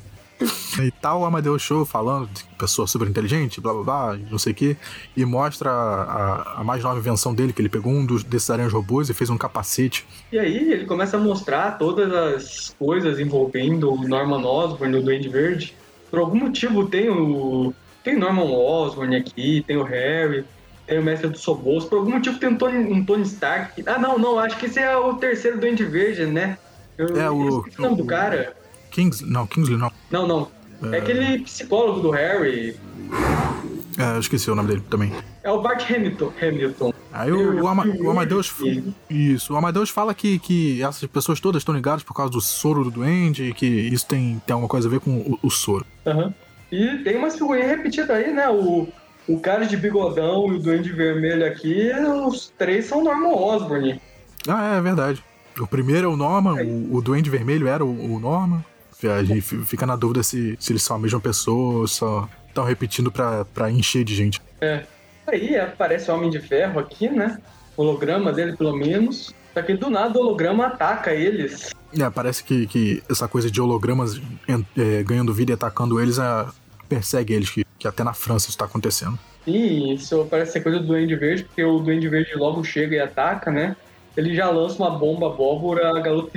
E 0.81 0.91
tal 1.01 1.21
o 1.21 1.25
Amadeus 1.25 1.61
Show 1.61 1.85
falando 1.85 2.27
de 2.27 2.43
pessoa 2.59 2.85
super 2.87 3.07
inteligente, 3.07 3.61
blá 3.61 3.73
blá 3.73 3.83
blá, 3.83 4.19
não 4.29 4.37
sei 4.37 4.51
o 4.51 4.55
quê, 4.55 4.75
e 5.15 5.23
mostra 5.23 5.69
a, 5.71 6.59
a- 6.59 6.63
mais 6.63 6.83
nova 6.83 6.99
invenção 6.99 7.33
dele, 7.33 7.53
que 7.53 7.61
ele 7.61 7.69
pegou 7.69 7.91
um 7.93 8.05
dos, 8.05 8.23
desses 8.23 8.49
aranhas 8.49 8.73
robôs 8.73 9.09
e 9.09 9.13
fez 9.13 9.29
um 9.29 9.37
capacete. 9.37 10.05
E 10.31 10.37
aí 10.37 10.71
ele 10.73 10.85
começa 10.85 11.15
a 11.15 11.19
mostrar 11.19 11.77
todas 11.77 12.11
as 12.13 12.75
coisas 12.77 13.19
envolvendo 13.19 13.91
o 13.93 14.07
Norman 14.07 14.45
Osborn, 14.45 14.97
o 14.97 15.01
Duende 15.01 15.29
Verde. 15.29 15.73
Por 16.11 16.19
algum 16.19 16.37
motivo 16.37 16.85
tem 16.87 17.09
o. 17.09 17.73
Tem 18.03 18.17
Norman 18.19 18.43
Osborn 18.43 19.15
aqui, 19.15 19.63
tem 19.65 19.77
o 19.77 19.83
Harry, 19.83 20.43
tem 20.85 20.99
o 20.99 21.03
Mestre 21.03 21.29
do 21.29 21.37
Sobos. 21.37 21.85
Por 21.85 21.97
algum 21.99 22.11
motivo 22.11 22.37
tem 22.37 22.49
um 22.49 22.55
Tony, 22.57 22.77
um 22.93 23.03
Tony 23.03 23.23
Stark. 23.23 23.81
Ah, 23.87 23.97
não, 23.97 24.19
não, 24.19 24.37
acho 24.37 24.57
que 24.57 24.65
esse 24.67 24.79
é 24.79 24.95
o 24.95 25.13
terceiro 25.15 25.59
Duende 25.59 25.83
Verde, 25.85 26.25
né? 26.25 26.57
Eu, 26.97 27.07
É, 27.19 27.29
o- 27.31 27.61
o 27.61 27.81
nome 27.81 27.95
do 27.97 28.05
cara. 28.05 28.55
Kingsley, 28.95 29.29
não, 29.29 29.45
Kingsley 29.45 29.77
não. 29.77 29.91
Não, 30.09 30.25
não. 30.25 30.47
É 30.93 30.99
aquele 30.99 31.39
psicólogo 31.39 31.99
do 31.99 32.09
Harry. 32.11 32.77
É, 33.97 34.15
eu 34.15 34.19
esqueci 34.19 34.49
o 34.49 34.55
nome 34.55 34.69
dele 34.69 34.83
também. 34.89 35.11
É 35.43 35.51
o 35.51 35.61
Bart 35.61 35.89
Hamilton. 35.91 36.31
Hamilton. 36.41 36.93
Aí 37.11 37.31
o, 37.31 37.61
o, 37.63 37.67
Ama- 37.67 37.85
o 37.85 38.09
Amadeus. 38.09 38.53
Isso, 39.09 39.53
o 39.53 39.57
Amadeus 39.57 39.89
fala 39.89 40.13
que, 40.13 40.39
que 40.39 40.81
essas 40.81 41.05
pessoas 41.09 41.41
todas 41.41 41.61
estão 41.61 41.75
ligadas 41.75 42.03
por 42.03 42.13
causa 42.13 42.31
do 42.31 42.39
soro 42.39 42.85
do 42.85 42.91
duende 42.91 43.49
e 43.49 43.53
que 43.53 43.65
isso 43.65 44.05
tem, 44.05 44.41
tem 44.45 44.53
alguma 44.53 44.69
coisa 44.69 44.87
a 44.87 44.91
ver 44.91 45.01
com 45.01 45.11
o, 45.11 45.39
o 45.43 45.49
soro. 45.49 45.85
Aham. 46.05 46.33
E 46.71 46.97
tem 47.03 47.17
umas 47.17 47.35
figurinhas 47.37 47.69
repetidas 47.71 48.09
aí, 48.09 48.33
né? 48.33 48.49
O, 48.49 48.87
o 49.27 49.39
cara 49.39 49.65
de 49.65 49.75
bigodão 49.75 50.51
e 50.53 50.55
o 50.55 50.59
duende 50.59 50.91
vermelho 50.91 51.45
aqui, 51.45 51.91
os 52.25 52.51
três 52.57 52.85
são 52.85 53.03
Norman 53.03 53.33
Osborn. 53.35 53.99
Ah, 54.47 54.73
é, 54.75 54.77
é 54.77 54.81
verdade. 54.81 55.21
O 55.59 55.67
primeiro 55.67 56.07
é 56.07 56.09
o 56.09 56.17
Norman, 56.17 56.55
o, 56.61 56.95
o 56.97 57.01
Duende 57.01 57.29
Vermelho 57.29 57.65
era 57.67 57.83
o, 57.85 58.13
o 58.15 58.19
Norman. 58.19 58.63
A 59.03 59.23
gente 59.23 59.41
fi- 59.41 59.63
fica 59.65 59.85
na 59.85 59.95
dúvida 59.95 60.23
se, 60.23 60.55
se 60.59 60.71
eles 60.71 60.83
são 60.83 60.95
a 60.95 60.99
mesma 60.99 61.19
pessoa 61.19 61.79
ou 61.81 61.87
só 61.87 62.27
estão 62.47 62.63
repetindo 62.63 63.11
pra, 63.11 63.45
pra 63.45 63.69
encher 63.69 64.03
de 64.03 64.15
gente. 64.15 64.41
É. 64.61 64.83
Aí 65.27 65.57
aparece 65.57 66.09
o 66.09 66.13
Homem 66.15 66.29
de 66.29 66.39
Ferro 66.39 66.79
aqui, 66.79 67.09
né? 67.09 67.39
Holograma 67.75 68.31
dele, 68.31 68.55
pelo 68.55 68.75
menos. 68.75 69.33
Só 69.53 69.61
que 69.61 69.73
do 69.73 69.89
nada 69.89 70.17
o 70.17 70.21
holograma 70.21 70.67
ataca 70.67 71.13
eles. 71.13 71.71
É, 71.97 72.09
parece 72.09 72.43
que, 72.43 72.67
que 72.67 73.01
essa 73.09 73.27
coisa 73.27 73.49
de 73.49 73.59
hologramas 73.61 74.21
é, 74.77 75.03
ganhando 75.03 75.33
vida 75.33 75.51
e 75.51 75.53
atacando 75.55 75.99
eles 76.01 76.17
é, 76.19 76.45
persegue 76.87 77.33
eles, 77.33 77.49
que, 77.49 77.65
que 77.79 77.87
até 77.87 78.03
na 78.03 78.13
França 78.13 78.49
isso 78.49 78.57
tá 78.57 78.65
acontecendo. 78.65 79.17
E 79.47 79.93
isso 79.93 80.27
parece 80.29 80.53
ser 80.53 80.61
coisa 80.61 80.79
do 80.79 80.87
Duende 80.87 81.15
Verde, 81.15 81.43
porque 81.43 81.63
o 81.63 81.79
Duende 81.79 82.09
Verde 82.09 82.33
logo 82.35 82.63
chega 82.63 82.95
e 82.95 82.99
ataca, 82.99 83.51
né? 83.51 83.75
Ele 84.15 84.33
já 84.35 84.49
lança 84.49 84.77
uma 84.81 84.91
bomba 84.91 85.27
abóbora, 85.27 85.89
a 85.89 85.99
garota, 85.99 86.31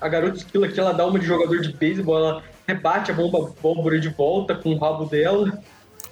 a 0.00 0.08
garota 0.08 0.36
esquila 0.36 0.66
aqui, 0.66 0.80
ela 0.80 0.92
dá 0.92 1.06
uma 1.06 1.18
de 1.18 1.26
jogador 1.26 1.60
de 1.60 1.72
beisebol, 1.72 2.18
ela 2.18 2.42
rebate 2.66 3.10
a 3.10 3.14
bomba 3.14 3.38
abóbora 3.38 4.00
de 4.00 4.08
volta 4.08 4.54
com 4.54 4.70
o 4.74 4.78
rabo 4.78 5.04
dela. 5.04 5.58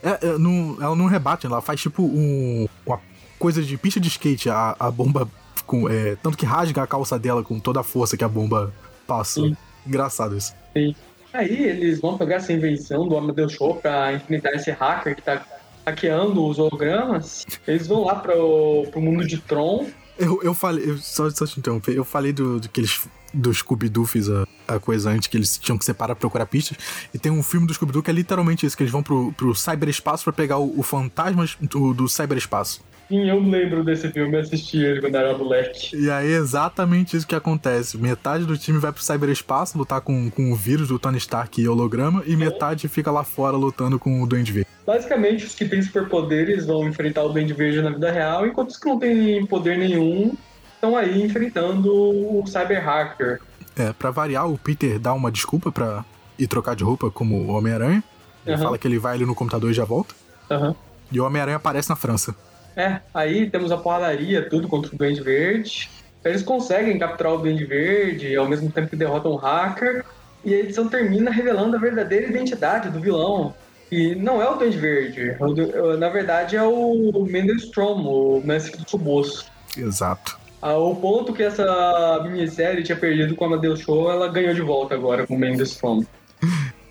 É, 0.02 0.26
é, 0.28 0.38
não- 0.38 0.76
ela 0.80 0.94
não 0.96 1.06
rebate, 1.06 1.46
ela 1.46 1.60
faz 1.60 1.80
tipo 1.80 2.02
um, 2.02 2.68
uma 2.86 3.00
coisa 3.38 3.62
de 3.62 3.76
pista 3.76 3.98
de 4.00 4.08
skate, 4.08 4.48
a, 4.48 4.76
a 4.78 4.90
bomba 4.90 5.28
com. 5.66 5.88
é, 5.88 6.16
tanto 6.22 6.36
que 6.38 6.46
rasga 6.46 6.82
a 6.82 6.86
calça 6.86 7.18
dela 7.18 7.42
com 7.42 7.58
toda 7.58 7.80
a 7.80 7.84
força 7.84 8.16
que 8.16 8.24
a 8.24 8.28
bomba 8.28 8.72
passa. 9.06 9.40
Sim. 9.40 9.56
Engraçado 9.86 10.36
isso. 10.36 10.54
Sim. 10.76 10.94
Aí 11.32 11.48
eles 11.64 12.00
vão 12.00 12.16
pegar 12.18 12.36
essa 12.36 12.52
invenção 12.52 13.06
do 13.08 13.16
Amadeus 13.16 13.52
Show 13.52 13.76
pra 13.76 14.12
enfrentar 14.12 14.50
esse 14.52 14.70
hacker 14.70 15.14
que 15.16 15.22
tá 15.22 15.42
hackeando 15.86 16.44
os 16.44 16.58
hologramas. 16.58 17.46
Eles 17.66 17.86
vão 17.86 18.04
lá 18.04 18.16
pro, 18.16 18.86
pro 18.90 19.00
mundo 19.00 19.26
de 19.26 19.38
Tron. 19.38 19.86
Eu, 20.20 20.40
eu 20.42 20.54
falei, 20.54 20.90
eu- 20.90 20.98
só, 20.98 21.28
só 21.30 21.46
te 21.46 21.58
interromper, 21.58 21.92
eu 21.96 22.04
falei 22.04 22.32
do, 22.32 22.60
do 22.60 22.68
que 22.68 22.80
eles. 22.80 23.08
Do 23.32 23.54
Scooby-Doo 23.54 24.04
fiz 24.06 24.28
a, 24.28 24.44
a 24.66 24.80
coisa 24.80 25.08
antes, 25.10 25.28
que 25.28 25.36
eles 25.36 25.56
tinham 25.56 25.78
que 25.78 25.84
separar 25.84 26.16
pra 26.16 26.20
procurar 26.20 26.46
pistas. 26.46 26.76
E 27.14 27.18
tem 27.18 27.30
um 27.30 27.44
filme 27.44 27.64
do 27.66 27.72
Scooby-Doo 27.72 28.02
que 28.02 28.10
é 28.10 28.12
literalmente 28.12 28.66
isso: 28.66 28.76
que 28.76 28.82
eles 28.82 28.92
vão 28.92 29.02
pro, 29.04 29.32
pro 29.32 29.54
cyberespaço 29.54 30.24
pra 30.24 30.32
pegar 30.32 30.58
o, 30.58 30.78
o 30.78 30.82
fantasma 30.82 31.46
do, 31.60 31.94
do 31.94 32.08
cyberespaço. 32.08 32.82
Sim, 33.08 33.28
eu 33.28 33.40
lembro 33.40 33.82
desse 33.84 34.08
filme, 34.10 34.36
assisti 34.36 34.78
ele 34.78 35.00
quando 35.00 35.14
era 35.16 35.36
moleque. 35.36 35.96
E 35.96 36.08
aí 36.10 36.32
é 36.32 36.36
exatamente 36.36 37.16
isso 37.16 37.26
que 37.26 37.34
acontece. 37.34 37.98
Metade 37.98 38.44
do 38.44 38.56
time 38.58 38.78
vai 38.78 38.92
pro 38.92 39.02
cyberespaço 39.02 39.76
lutar 39.78 40.00
com, 40.00 40.30
com 40.30 40.52
o 40.52 40.54
vírus 40.56 40.88
do 40.88 40.98
Tony 40.98 41.18
Stark 41.18 41.60
e 41.60 41.68
holograma, 41.68 42.22
e 42.26 42.36
metade 42.36 42.86
fica 42.88 43.10
lá 43.10 43.24
fora 43.24 43.56
lutando 43.56 43.98
com 43.98 44.22
o 44.22 44.26
Duende 44.26 44.52
Verde. 44.52 44.68
Basicamente, 44.90 45.44
os 45.44 45.54
que 45.54 45.68
têm 45.68 45.80
superpoderes 45.80 46.66
vão 46.66 46.88
enfrentar 46.88 47.22
o 47.22 47.32
Verde 47.32 47.80
na 47.80 47.90
vida 47.90 48.10
real, 48.10 48.44
enquanto 48.44 48.70
os 48.70 48.76
que 48.76 48.88
não 48.88 48.98
têm 48.98 49.46
poder 49.46 49.78
nenhum 49.78 50.32
estão 50.74 50.96
aí 50.96 51.22
enfrentando 51.22 51.94
o 51.94 52.44
Cyber 52.44 52.84
Hacker. 52.84 53.40
É, 53.78 53.92
pra 53.92 54.10
variar, 54.10 54.50
o 54.50 54.58
Peter 54.58 54.98
dá 54.98 55.14
uma 55.14 55.30
desculpa 55.30 55.70
pra 55.70 56.04
ir 56.36 56.48
trocar 56.48 56.74
de 56.74 56.82
roupa 56.82 57.08
como 57.08 57.36
o 57.36 57.50
Homem-Aranha. 57.50 58.02
Ele 58.44 58.56
Aham. 58.56 58.64
fala 58.64 58.78
que 58.78 58.88
ele 58.88 58.98
vai 58.98 59.14
ali 59.14 59.24
no 59.24 59.32
computador 59.32 59.70
e 59.70 59.74
já 59.74 59.84
volta. 59.84 60.12
Aham. 60.50 60.74
E 61.12 61.20
o 61.20 61.24
Homem-Aranha 61.24 61.58
aparece 61.58 61.88
na 61.88 61.94
França. 61.94 62.34
É, 62.74 62.98
aí 63.14 63.48
temos 63.48 63.70
a 63.70 63.76
porradaria, 63.76 64.48
tudo 64.50 64.66
contra 64.66 64.92
o 64.92 64.98
Duende 64.98 65.20
Verde. 65.20 65.88
Eles 66.24 66.42
conseguem 66.42 66.98
capturar 66.98 67.34
o 67.34 67.38
Duende 67.38 67.64
Verde, 67.64 68.34
ao 68.34 68.48
mesmo 68.48 68.68
tempo 68.72 68.88
que 68.88 68.96
derrotam 68.96 69.30
o 69.30 69.36
hacker. 69.36 70.04
E 70.44 70.52
a 70.52 70.58
edição 70.58 70.88
termina 70.88 71.30
revelando 71.30 71.76
a 71.76 71.78
verdadeira 71.78 72.26
identidade 72.26 72.90
do 72.90 72.98
vilão. 72.98 73.54
E 73.90 74.14
não 74.14 74.40
é 74.40 74.48
o 74.48 74.54
Duende 74.56 74.78
Verde. 74.78 75.36
o 75.40 75.52
du- 75.52 75.96
Na 75.98 76.08
verdade, 76.08 76.56
é 76.56 76.62
o 76.62 77.26
Mendelstrom, 77.28 78.02
o 78.06 78.42
mestre 78.44 78.80
do 78.80 78.88
Suboço. 78.88 79.46
Exato. 79.76 80.38
Ao 80.62 80.94
ponto 80.96 81.32
que 81.32 81.42
essa 81.42 82.20
minissérie 82.24 82.82
tinha 82.84 82.96
perdido 82.96 83.34
com 83.34 83.44
a 83.44 83.46
Amadeus 83.48 83.80
Show, 83.80 84.10
ela 84.10 84.28
ganhou 84.28 84.54
de 84.54 84.60
volta 84.60 84.94
agora 84.94 85.26
com 85.26 85.34
o 85.34 85.38
Mendelstrom. 85.38 86.04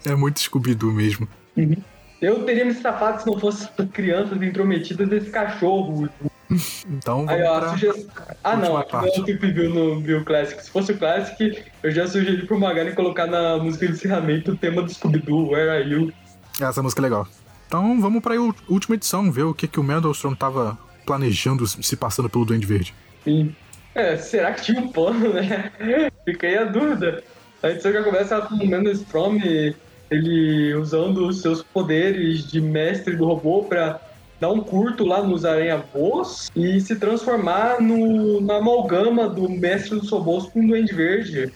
É 0.05 0.15
muito 0.15 0.39
Scooby-Doo 0.39 0.91
mesmo. 0.91 1.27
Eu 2.21 2.43
teria 2.43 2.65
me 2.65 2.73
safado 2.73 3.21
se 3.21 3.27
não 3.27 3.39
fosse 3.39 3.67
as 3.77 3.89
crianças 3.91 4.41
intrometidas 4.41 5.07
desse 5.07 5.29
cachorro 5.29 6.09
Então 6.89 7.25
vamos 7.25 7.29
Aí, 7.31 7.43
ó, 7.43 7.59
pra... 7.59 7.75
Ah, 8.43 8.57
não, 8.57 8.75
aqui 8.77 8.93
não 8.93 9.05
é 9.05 9.19
o 9.19 9.53
View 9.53 9.69
no 9.69 9.99
View 9.99 10.25
Classic. 10.25 10.61
Se 10.63 10.69
fosse 10.71 10.91
o 10.93 10.97
Classic, 10.97 11.63
eu 11.83 11.91
já 11.91 12.07
sugeri 12.07 12.45
pro 12.45 12.59
Magari 12.59 12.93
colocar 12.95 13.27
na 13.27 13.57
música 13.57 13.85
de 13.87 13.93
encerramento 13.93 14.51
o 14.51 14.57
tema 14.57 14.81
do 14.81 14.91
Scooby-Doo, 14.91 15.51
Where 15.51 15.69
Are 15.69 15.87
You? 15.89 16.11
Essa 16.59 16.83
música 16.83 17.01
é 17.01 17.03
legal. 17.03 17.27
Então 17.67 18.01
vamos 18.01 18.21
pra 18.21 18.35
última 18.67 18.95
edição, 18.95 19.31
ver 19.31 19.43
o 19.43 19.53
que, 19.53 19.67
que 19.67 19.79
o 19.79 19.83
Mendelstrom 19.83 20.33
tava 20.33 20.77
planejando 21.05 21.65
se 21.67 21.95
passando 21.95 22.29
pelo 22.29 22.45
Duende 22.45 22.65
Verde. 22.65 22.93
Sim. 23.23 23.55
É, 23.93 24.17
será 24.17 24.53
que 24.53 24.63
tinha 24.63 24.79
um 24.79 24.87
plano, 24.87 25.33
né? 25.33 25.71
Fica 26.25 26.47
aí 26.47 26.57
a 26.57 26.65
dúvida. 26.65 27.23
A 27.61 27.69
edição 27.69 27.91
já 27.91 28.03
começa 28.03 28.41
com 28.41 28.55
o 28.55 28.67
Mendelstrom, 28.67 29.37
ele 30.09 30.73
usando 30.75 31.27
os 31.27 31.41
seus 31.41 31.61
poderes 31.61 32.49
de 32.49 32.61
mestre 32.61 33.15
do 33.15 33.25
robô 33.25 33.63
pra 33.63 33.99
dar 34.39 34.51
um 34.51 34.61
curto 34.61 35.05
lá 35.05 35.21
nos 35.21 35.43
aranha-voos 35.43 36.49
e 36.55 36.79
se 36.79 36.95
transformar 36.95 37.81
no, 37.81 38.39
na 38.39 38.55
amalgama 38.55 39.27
do 39.27 39.49
mestre 39.49 39.99
dos 39.99 40.09
robôs 40.09 40.45
com 40.45 40.63
o 40.63 40.67
Duende 40.67 40.93
Verde. 40.93 41.51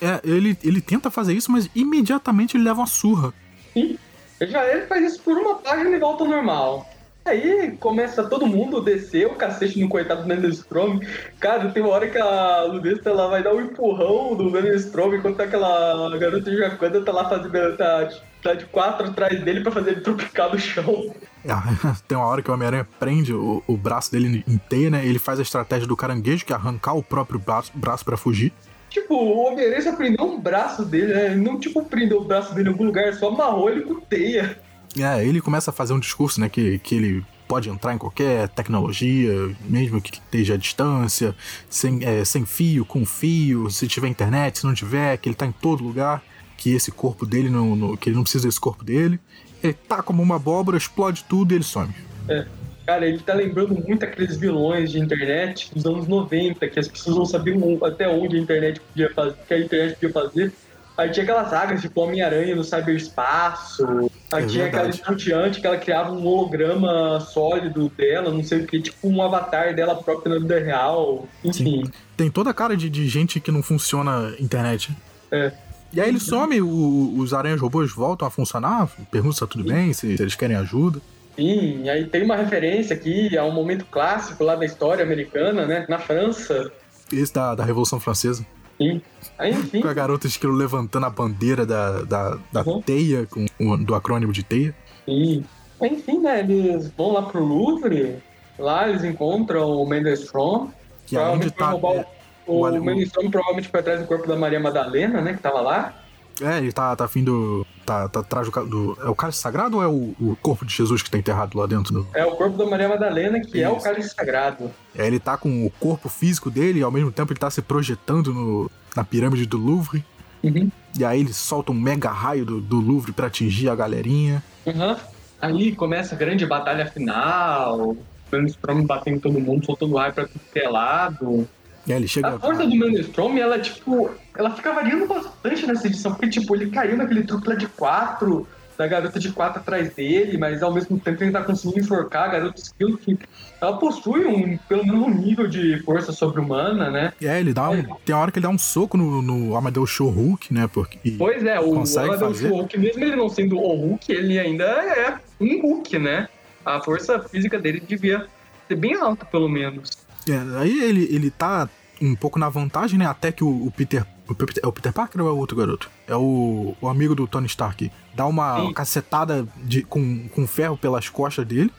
É, 0.00 0.20
ele, 0.22 0.56
ele 0.62 0.80
tenta 0.80 1.10
fazer 1.10 1.34
isso, 1.34 1.50
mas 1.50 1.68
imediatamente 1.74 2.56
ele 2.56 2.64
leva 2.64 2.80
uma 2.80 2.86
surra. 2.86 3.34
Sim. 3.74 3.98
Já 4.40 4.66
ele 4.66 4.86
faz 4.86 5.04
isso 5.04 5.22
por 5.22 5.36
uma 5.36 5.56
página 5.56 5.96
e 5.96 5.98
volta 5.98 6.24
ao 6.24 6.30
normal. 6.30 6.86
Aí 7.28 7.76
começa 7.78 8.24
todo 8.24 8.46
mundo 8.46 8.80
descer 8.80 9.26
o 9.26 9.34
cacete 9.34 9.78
no 9.78 9.88
coitado 9.88 10.22
do 10.22 10.28
Mendelstrom. 10.28 10.98
Cara, 11.38 11.70
tem 11.70 11.82
uma 11.82 11.92
hora 11.92 12.08
que 12.08 12.18
a 12.18 12.62
Ludesta 12.62 13.10
ela 13.10 13.28
vai 13.28 13.42
dar 13.42 13.54
um 13.54 13.60
empurrão 13.60 14.34
do 14.34 14.50
Mendelstrom 14.50 15.14
enquanto 15.14 15.40
aquela 15.40 16.16
garota 16.16 16.50
de 16.50 16.58
Wakanda 16.58 17.02
tá 17.02 17.12
lá 17.12 17.28
fazendo. 17.28 17.76
Tá, 17.76 18.08
tá 18.42 18.54
de 18.54 18.64
quatro 18.66 19.08
atrás 19.08 19.42
dele 19.44 19.60
pra 19.60 19.72
fazer 19.72 19.90
ele 19.90 20.00
tropicar 20.00 20.50
no 20.50 20.58
chão. 20.58 21.14
É, 21.44 21.52
tem 22.08 22.16
uma 22.16 22.26
hora 22.26 22.40
que 22.40 22.50
o 22.50 22.54
Homem-Aranha 22.54 22.88
prende 22.98 23.34
o, 23.34 23.62
o 23.66 23.76
braço 23.76 24.10
dele 24.10 24.42
teia, 24.68 24.88
né? 24.88 25.04
Ele 25.04 25.18
faz 25.18 25.38
a 25.38 25.42
estratégia 25.42 25.86
do 25.86 25.96
caranguejo, 25.96 26.46
que 26.46 26.52
é 26.52 26.56
arrancar 26.56 26.94
o 26.94 27.02
próprio 27.02 27.38
braço, 27.38 27.72
braço 27.74 28.06
para 28.06 28.16
fugir. 28.16 28.54
Tipo, 28.90 29.14
o 29.14 29.46
Homem-Aranha 29.46 29.82
só 29.82 29.94
prendeu 29.94 30.24
um 30.24 30.40
braço 30.40 30.84
dele, 30.84 31.12
né? 31.12 31.26
Ele 31.32 31.36
Não, 31.42 31.58
tipo, 31.60 31.84
prendeu 31.84 32.20
o 32.20 32.24
braço 32.24 32.54
dele 32.54 32.68
em 32.68 32.72
algum 32.72 32.84
lugar, 32.84 33.12
só 33.14 33.28
amarrou 33.28 33.68
ele 33.70 33.82
com 33.82 34.00
teia. 34.00 34.58
É, 34.98 35.24
ele 35.24 35.40
começa 35.40 35.70
a 35.70 35.74
fazer 35.74 35.92
um 35.92 35.98
discurso, 36.00 36.40
né? 36.40 36.48
Que, 36.48 36.78
que 36.78 36.94
ele 36.94 37.24
pode 37.46 37.68
entrar 37.68 37.94
em 37.94 37.98
qualquer 37.98 38.48
tecnologia, 38.48 39.32
mesmo 39.68 40.00
que 40.00 40.12
esteja 40.12 40.54
à 40.54 40.56
distância, 40.56 41.34
sem, 41.68 42.04
é, 42.04 42.24
sem 42.24 42.44
fio, 42.44 42.84
com 42.84 43.04
fio, 43.06 43.70
se 43.70 43.86
tiver 43.86 44.08
internet, 44.08 44.58
se 44.58 44.66
não 44.66 44.74
tiver, 44.74 45.16
que 45.18 45.28
ele 45.28 45.36
tá 45.36 45.46
em 45.46 45.52
todo 45.52 45.82
lugar, 45.84 46.22
que 46.56 46.74
esse 46.74 46.90
corpo 46.90 47.24
dele, 47.24 47.48
não, 47.48 47.74
não- 47.76 47.96
que 47.96 48.08
ele 48.10 48.16
não 48.16 48.22
precisa 48.22 48.46
desse 48.46 48.60
corpo 48.60 48.84
dele. 48.84 49.18
Ele 49.62 49.72
tá 49.72 50.02
como 50.02 50.22
uma 50.22 50.36
abóbora, 50.36 50.76
explode 50.76 51.24
tudo 51.28 51.52
e 51.52 51.56
ele 51.56 51.64
some. 51.64 51.92
É. 52.28 52.46
Cara, 52.88 53.06
ele 53.06 53.18
tá 53.18 53.34
lembrando 53.34 53.74
muito 53.86 54.02
aqueles 54.02 54.38
vilões 54.38 54.90
de 54.90 54.98
internet 54.98 55.70
dos 55.74 55.84
anos 55.84 56.08
90, 56.08 56.66
que 56.68 56.78
as 56.80 56.88
pessoas 56.88 57.16
não 57.16 57.26
sabiam 57.26 57.78
até 57.84 58.08
onde 58.08 58.36
a 58.38 58.40
internet 58.40 58.80
podia 58.80 59.12
fazer, 59.12 59.36
que 59.46 59.52
a 59.52 59.58
internet 59.60 59.94
podia 59.96 60.10
fazer. 60.10 60.52
Aí 60.96 61.10
tinha 61.10 61.22
aquelas 61.22 61.50
sagas 61.50 61.82
tipo 61.82 62.00
Homem-Aranha 62.00 62.56
no 62.56 62.64
cyberespaço. 62.64 64.10
Aí 64.32 64.44
É 64.44 64.46
tinha 64.46 64.66
aquela 64.66 64.84
verdade. 64.84 65.02
estonteante 65.02 65.60
que 65.60 65.66
ela 65.66 65.76
criava 65.76 66.12
um 66.12 66.26
holograma 66.26 67.20
sólido 67.20 67.90
dela, 67.94 68.30
não 68.32 68.42
sei 68.42 68.60
o 68.60 68.66
que, 68.66 68.80
tipo 68.80 69.06
um 69.06 69.20
avatar 69.22 69.74
dela 69.74 69.94
própria 69.94 70.34
na 70.34 70.40
vida 70.40 70.58
real. 70.58 71.28
Enfim. 71.44 71.84
Tem 72.16 72.30
toda 72.30 72.48
a 72.48 72.54
cara 72.54 72.74
de, 72.74 72.88
de 72.88 73.06
gente 73.06 73.38
que 73.38 73.52
não 73.52 73.62
funciona 73.62 74.34
internet. 74.40 74.90
É. 75.30 75.52
E 75.92 76.00
aí 76.00 76.08
ele 76.08 76.20
some, 76.20 76.58
o- 76.62 77.14
os 77.18 77.34
aranhas 77.34 77.60
robôs 77.60 77.92
voltam 77.92 78.26
a 78.26 78.30
funcionar, 78.30 78.88
pergunta 79.10 79.34
se 79.34 79.40
tá 79.40 79.46
tudo 79.46 79.64
bem, 79.64 79.92
se, 79.92 80.16
se 80.16 80.22
eles 80.22 80.34
querem 80.34 80.56
ajuda. 80.56 81.00
Sim, 81.38 81.88
aí 81.88 82.04
tem 82.06 82.24
uma 82.24 82.34
referência 82.34 82.96
aqui 82.96 83.38
a 83.38 83.44
um 83.44 83.52
momento 83.52 83.84
clássico 83.86 84.42
lá 84.42 84.56
da 84.56 84.64
história 84.66 85.04
americana, 85.04 85.64
né? 85.66 85.86
Na 85.88 85.98
França. 86.00 86.72
Esse 87.12 87.32
da, 87.32 87.54
da 87.54 87.64
Revolução 87.64 88.00
Francesa. 88.00 88.44
Sim. 88.76 89.00
Aí, 89.38 89.52
enfim. 89.52 89.80
Com 89.80 89.86
a 89.88 89.94
garota 89.94 90.26
esquilo 90.26 90.52
levantando 90.52 91.06
a 91.06 91.10
bandeira 91.10 91.64
da, 91.64 92.02
da, 92.02 92.38
da 92.52 92.62
Uhum. 92.64 92.82
teia, 92.82 93.24
com, 93.26 93.46
o- 93.60 93.76
do 93.76 93.94
acrônimo 93.94 94.32
de 94.32 94.42
teia. 94.42 94.74
E, 95.06 95.44
enfim, 95.80 96.18
né, 96.20 96.40
eles 96.40 96.90
vão 96.96 97.12
lá 97.12 97.22
pro 97.22 97.42
Louvre, 97.44 98.16
lá 98.58 98.88
eles 98.88 99.04
encontram 99.04 99.70
o 99.70 99.88
Mendelstrom, 99.88 100.68
Que 101.06 101.16
é 101.16 101.20
onde 101.20 101.50
tá. 101.52 101.70
É, 101.72 102.04
o, 102.46 102.52
o- 102.64 102.68
o 102.68 102.84
Mendelstrom 102.84 103.30
provavelmente 103.30 103.68
foi 103.68 103.78
atrás 103.80 104.00
do 104.00 104.06
corpo 104.08 104.26
da 104.26 104.34
Maria 104.36 104.58
Madalena, 104.58 105.20
né, 105.20 105.34
que 105.34 105.40
tava 105.40 105.60
lá. 105.60 105.94
É, 106.40 106.58
ele 106.58 106.72
tá, 106.72 106.94
tá 106.94 107.04
afim 107.04 107.22
do. 107.22 107.66
Tá, 107.84 108.08
tá 108.08 108.20
atrás 108.20 108.48
do, 108.48 108.66
do. 108.66 108.98
É 109.02 109.08
o 109.08 109.14
cálice 109.14 109.38
sagrado 109.38 109.76
ou 109.76 109.82
é 109.82 109.86
o, 109.86 110.14
o 110.20 110.36
corpo 110.40 110.64
de 110.64 110.74
Jesus 110.74 111.02
que 111.02 111.10
tá 111.10 111.18
enterrado 111.18 111.56
lá 111.58 111.66
dentro 111.66 111.92
do. 111.92 112.06
É 112.14 112.24
o 112.24 112.32
corpo 112.32 112.56
da 112.56 112.66
Maria 112.66 112.88
Madalena, 112.88 113.40
que 113.40 113.62
é 113.62 113.68
o 113.68 113.76
Isso. 113.76 113.84
cálice 113.84 114.14
sagrado. 114.14 114.70
É, 114.94 115.06
ele 115.06 115.18
tá 115.18 115.36
com 115.36 115.66
o 115.66 115.70
corpo 115.70 116.08
físico 116.08 116.50
dele 116.50 116.80
e 116.80 116.82
ao 116.82 116.90
mesmo 116.90 117.10
tempo 117.10 117.32
ele 117.32 117.40
tá 117.40 117.50
se 117.50 117.62
projetando 117.62 118.32
no, 118.32 118.70
na 118.94 119.04
pirâmide 119.04 119.46
do 119.46 119.58
Louvre. 119.58 120.04
Uhum. 120.42 120.70
E 120.98 121.04
aí 121.04 121.20
ele 121.20 121.32
solta 121.32 121.72
um 121.72 121.74
mega 121.74 122.10
raio 122.10 122.44
do, 122.44 122.60
do 122.60 122.80
Louvre 122.80 123.12
pra 123.12 123.26
atingir 123.26 123.68
a 123.68 123.74
galerinha. 123.74 124.42
Uhum. 124.66 124.96
Aí 125.40 125.74
começa 125.74 126.14
a 126.14 126.18
grande 126.18 126.44
batalha 126.46 126.86
final, 126.86 127.96
Mendelstrom 128.30 128.84
batendo 128.84 129.20
todo 129.20 129.40
mundo, 129.40 129.64
soltando 129.64 129.96
raio 129.96 130.12
pra 130.12 130.26
tudo 130.26 130.40
que 130.52 130.58
é 130.58 130.68
lado. 130.68 131.48
Aí 131.88 131.96
ele 131.96 132.08
chega. 132.08 132.28
A 132.28 132.38
força 132.38 132.66
do 132.66 132.76
Mendelstrom, 132.76 133.36
ela, 133.36 133.58
tipo, 133.58 134.10
ela 134.36 134.50
fica 134.50 134.72
variando 134.72 135.06
bastante 135.06 135.66
nessa 135.66 135.86
edição, 135.86 136.12
porque, 136.12 136.28
tipo, 136.28 136.54
ele 136.54 136.70
caiu 136.70 136.96
naquele 136.96 137.22
truque 137.24 137.48
lá 137.48 137.54
de 137.54 137.66
quatro, 137.66 138.46
da 138.78 138.86
garota 138.86 139.18
de 139.18 139.32
quatro 139.32 139.60
atrás 139.60 139.92
dele, 139.94 140.38
mas 140.38 140.62
ao 140.62 140.72
mesmo 140.72 140.98
tempo 141.00 141.22
ele 141.24 141.32
tá 141.32 141.42
conseguindo 141.42 141.80
enforcar 141.80 142.28
a 142.28 142.28
garota 142.28 142.60
esquilo, 142.60 142.96
que 142.96 143.18
ela 143.60 143.76
possui 143.76 144.24
um, 144.24 144.56
pelo 144.68 144.86
menos 144.86 145.02
um 145.02 145.10
nível 145.10 145.48
de 145.48 145.82
força 145.82 146.12
sobre-humana, 146.12 146.88
né? 146.88 147.12
Aí 147.20 147.40
ele 147.40 147.52
dá 147.52 147.68
um. 147.68 147.82
Tem 148.04 148.14
uma 148.14 148.22
hora 148.22 148.30
que 148.30 148.38
ele 148.38 148.46
dá 148.46 148.50
um 148.50 148.58
soco 148.58 148.96
no, 148.96 149.20
no 149.20 149.56
Amadeus 149.56 149.90
Show 149.90 150.08
Hulk, 150.08 150.54
né? 150.54 150.68
Porque. 150.72 151.16
Pois 151.18 151.44
é, 151.44 151.58
o 151.58 151.72
Amadeus 151.72 152.20
fazer? 152.20 152.50
Hulk, 152.50 152.78
mesmo 152.78 153.02
ele 153.02 153.16
não 153.16 153.28
sendo 153.28 153.58
o 153.58 153.74
Hulk, 153.74 154.12
ele 154.12 154.38
ainda 154.38 154.64
é 154.64 155.18
um 155.40 155.60
Hulk, 155.60 155.98
né? 155.98 156.28
A 156.64 156.80
força 156.80 157.18
física 157.18 157.58
dele 157.58 157.80
devia 157.80 158.26
ser 158.68 158.76
bem 158.76 158.94
alta, 158.94 159.24
pelo 159.24 159.48
menos. 159.48 159.90
É, 160.28 160.60
aí 160.60 160.84
ele, 160.84 161.08
ele 161.10 161.30
tá 161.30 161.68
um 162.00 162.14
pouco 162.14 162.38
na 162.38 162.48
vantagem, 162.48 162.98
né? 162.98 163.06
Até 163.06 163.32
que 163.32 163.42
o, 163.44 163.66
o 163.66 163.70
Peter. 163.70 164.04
O 164.28 164.34
Peter- 164.34 164.62
é 164.62 164.66
o 164.66 164.72
Peter 164.72 164.92
Parker 164.92 165.22
ou 165.22 165.28
é 165.28 165.32
o 165.32 165.36
outro 165.36 165.56
garoto? 165.56 165.90
É 166.06 166.14
o, 166.14 166.76
o 166.80 166.88
amigo 166.88 167.14
do 167.14 167.26
Tony 167.26 167.46
Stark. 167.46 167.90
Dá 168.14 168.26
uma, 168.26 168.72
cacetada 168.74 169.46
de, 169.56 169.82
com, 169.82 170.28
com 170.28 170.46
ferro 170.46 170.76
pelas 170.76 171.08
costas 171.08 171.46
dele. 171.46 171.72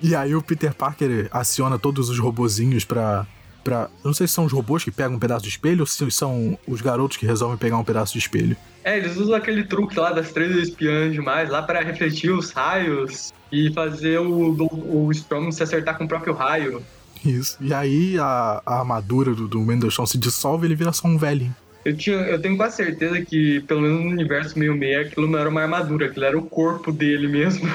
E 0.00 0.14
aí 0.14 0.34
o 0.34 0.42
Peter 0.42 0.74
Parker 0.74 1.28
aciona 1.30 1.78
todos 1.78 2.08
os 2.08 2.18
robozinhos 2.18 2.84
pra. 2.84 3.26
pra 3.62 3.88
não 4.04 4.12
sei 4.14 4.26
se 4.26 4.34
são 4.34 4.44
os 4.44 4.52
robôs 4.52 4.82
que 4.84 4.90
pegam 4.90 5.16
um 5.16 5.18
pedaço 5.18 5.42
de 5.44 5.48
espelho 5.50 5.80
ou 5.80 5.86
se 5.86 6.10
são 6.10 6.58
os 6.66 6.80
garotos 6.80 7.16
que 7.16 7.26
resolvem 7.26 7.58
pegar 7.58 7.76
um 7.78 7.84
pedaço 7.84 8.12
de 8.14 8.18
espelho. 8.18 8.56
É, 8.84 8.96
eles 8.98 9.16
usam 9.16 9.34
aquele 9.34 9.64
truque 9.64 9.98
lá 9.98 10.12
das 10.12 10.32
três 10.32 10.56
espiãs 10.56 11.12
demais, 11.12 11.48
lá 11.48 11.62
para 11.62 11.80
refletir 11.80 12.30
os 12.30 12.50
raios 12.50 13.32
e 13.50 13.72
fazer 13.72 14.18
o, 14.18 14.56
o, 14.58 15.06
o 15.06 15.12
Storm 15.12 15.50
se 15.52 15.62
acertar 15.62 15.96
com 15.96 16.04
o 16.04 16.08
próprio 16.08 16.34
raio. 16.34 16.82
Isso. 17.24 17.56
E 17.60 17.72
aí 17.72 18.18
a, 18.18 18.62
a 18.64 18.78
armadura 18.80 19.34
do, 19.34 19.46
do 19.46 19.60
Mendelsohn 19.60 20.06
se 20.06 20.18
dissolve 20.18 20.66
e 20.66 20.68
ele 20.68 20.74
vira 20.74 20.92
só 20.92 21.06
um 21.06 21.16
velhinho. 21.16 21.54
Eu, 21.84 21.96
tinha, 21.96 22.16
eu 22.16 22.40
tenho 22.40 22.56
quase 22.56 22.76
certeza 22.76 23.20
que, 23.20 23.60
pelo 23.62 23.80
menos 23.80 24.04
no 24.04 24.10
universo 24.10 24.58
meio 24.58 24.74
meio, 24.74 25.00
aquilo 25.00 25.26
não 25.26 25.38
era 25.38 25.48
uma 25.48 25.62
armadura, 25.62 26.06
aquilo 26.06 26.24
era 26.24 26.38
o 26.38 26.42
corpo 26.42 26.92
dele 26.92 27.26
mesmo. 27.26 27.68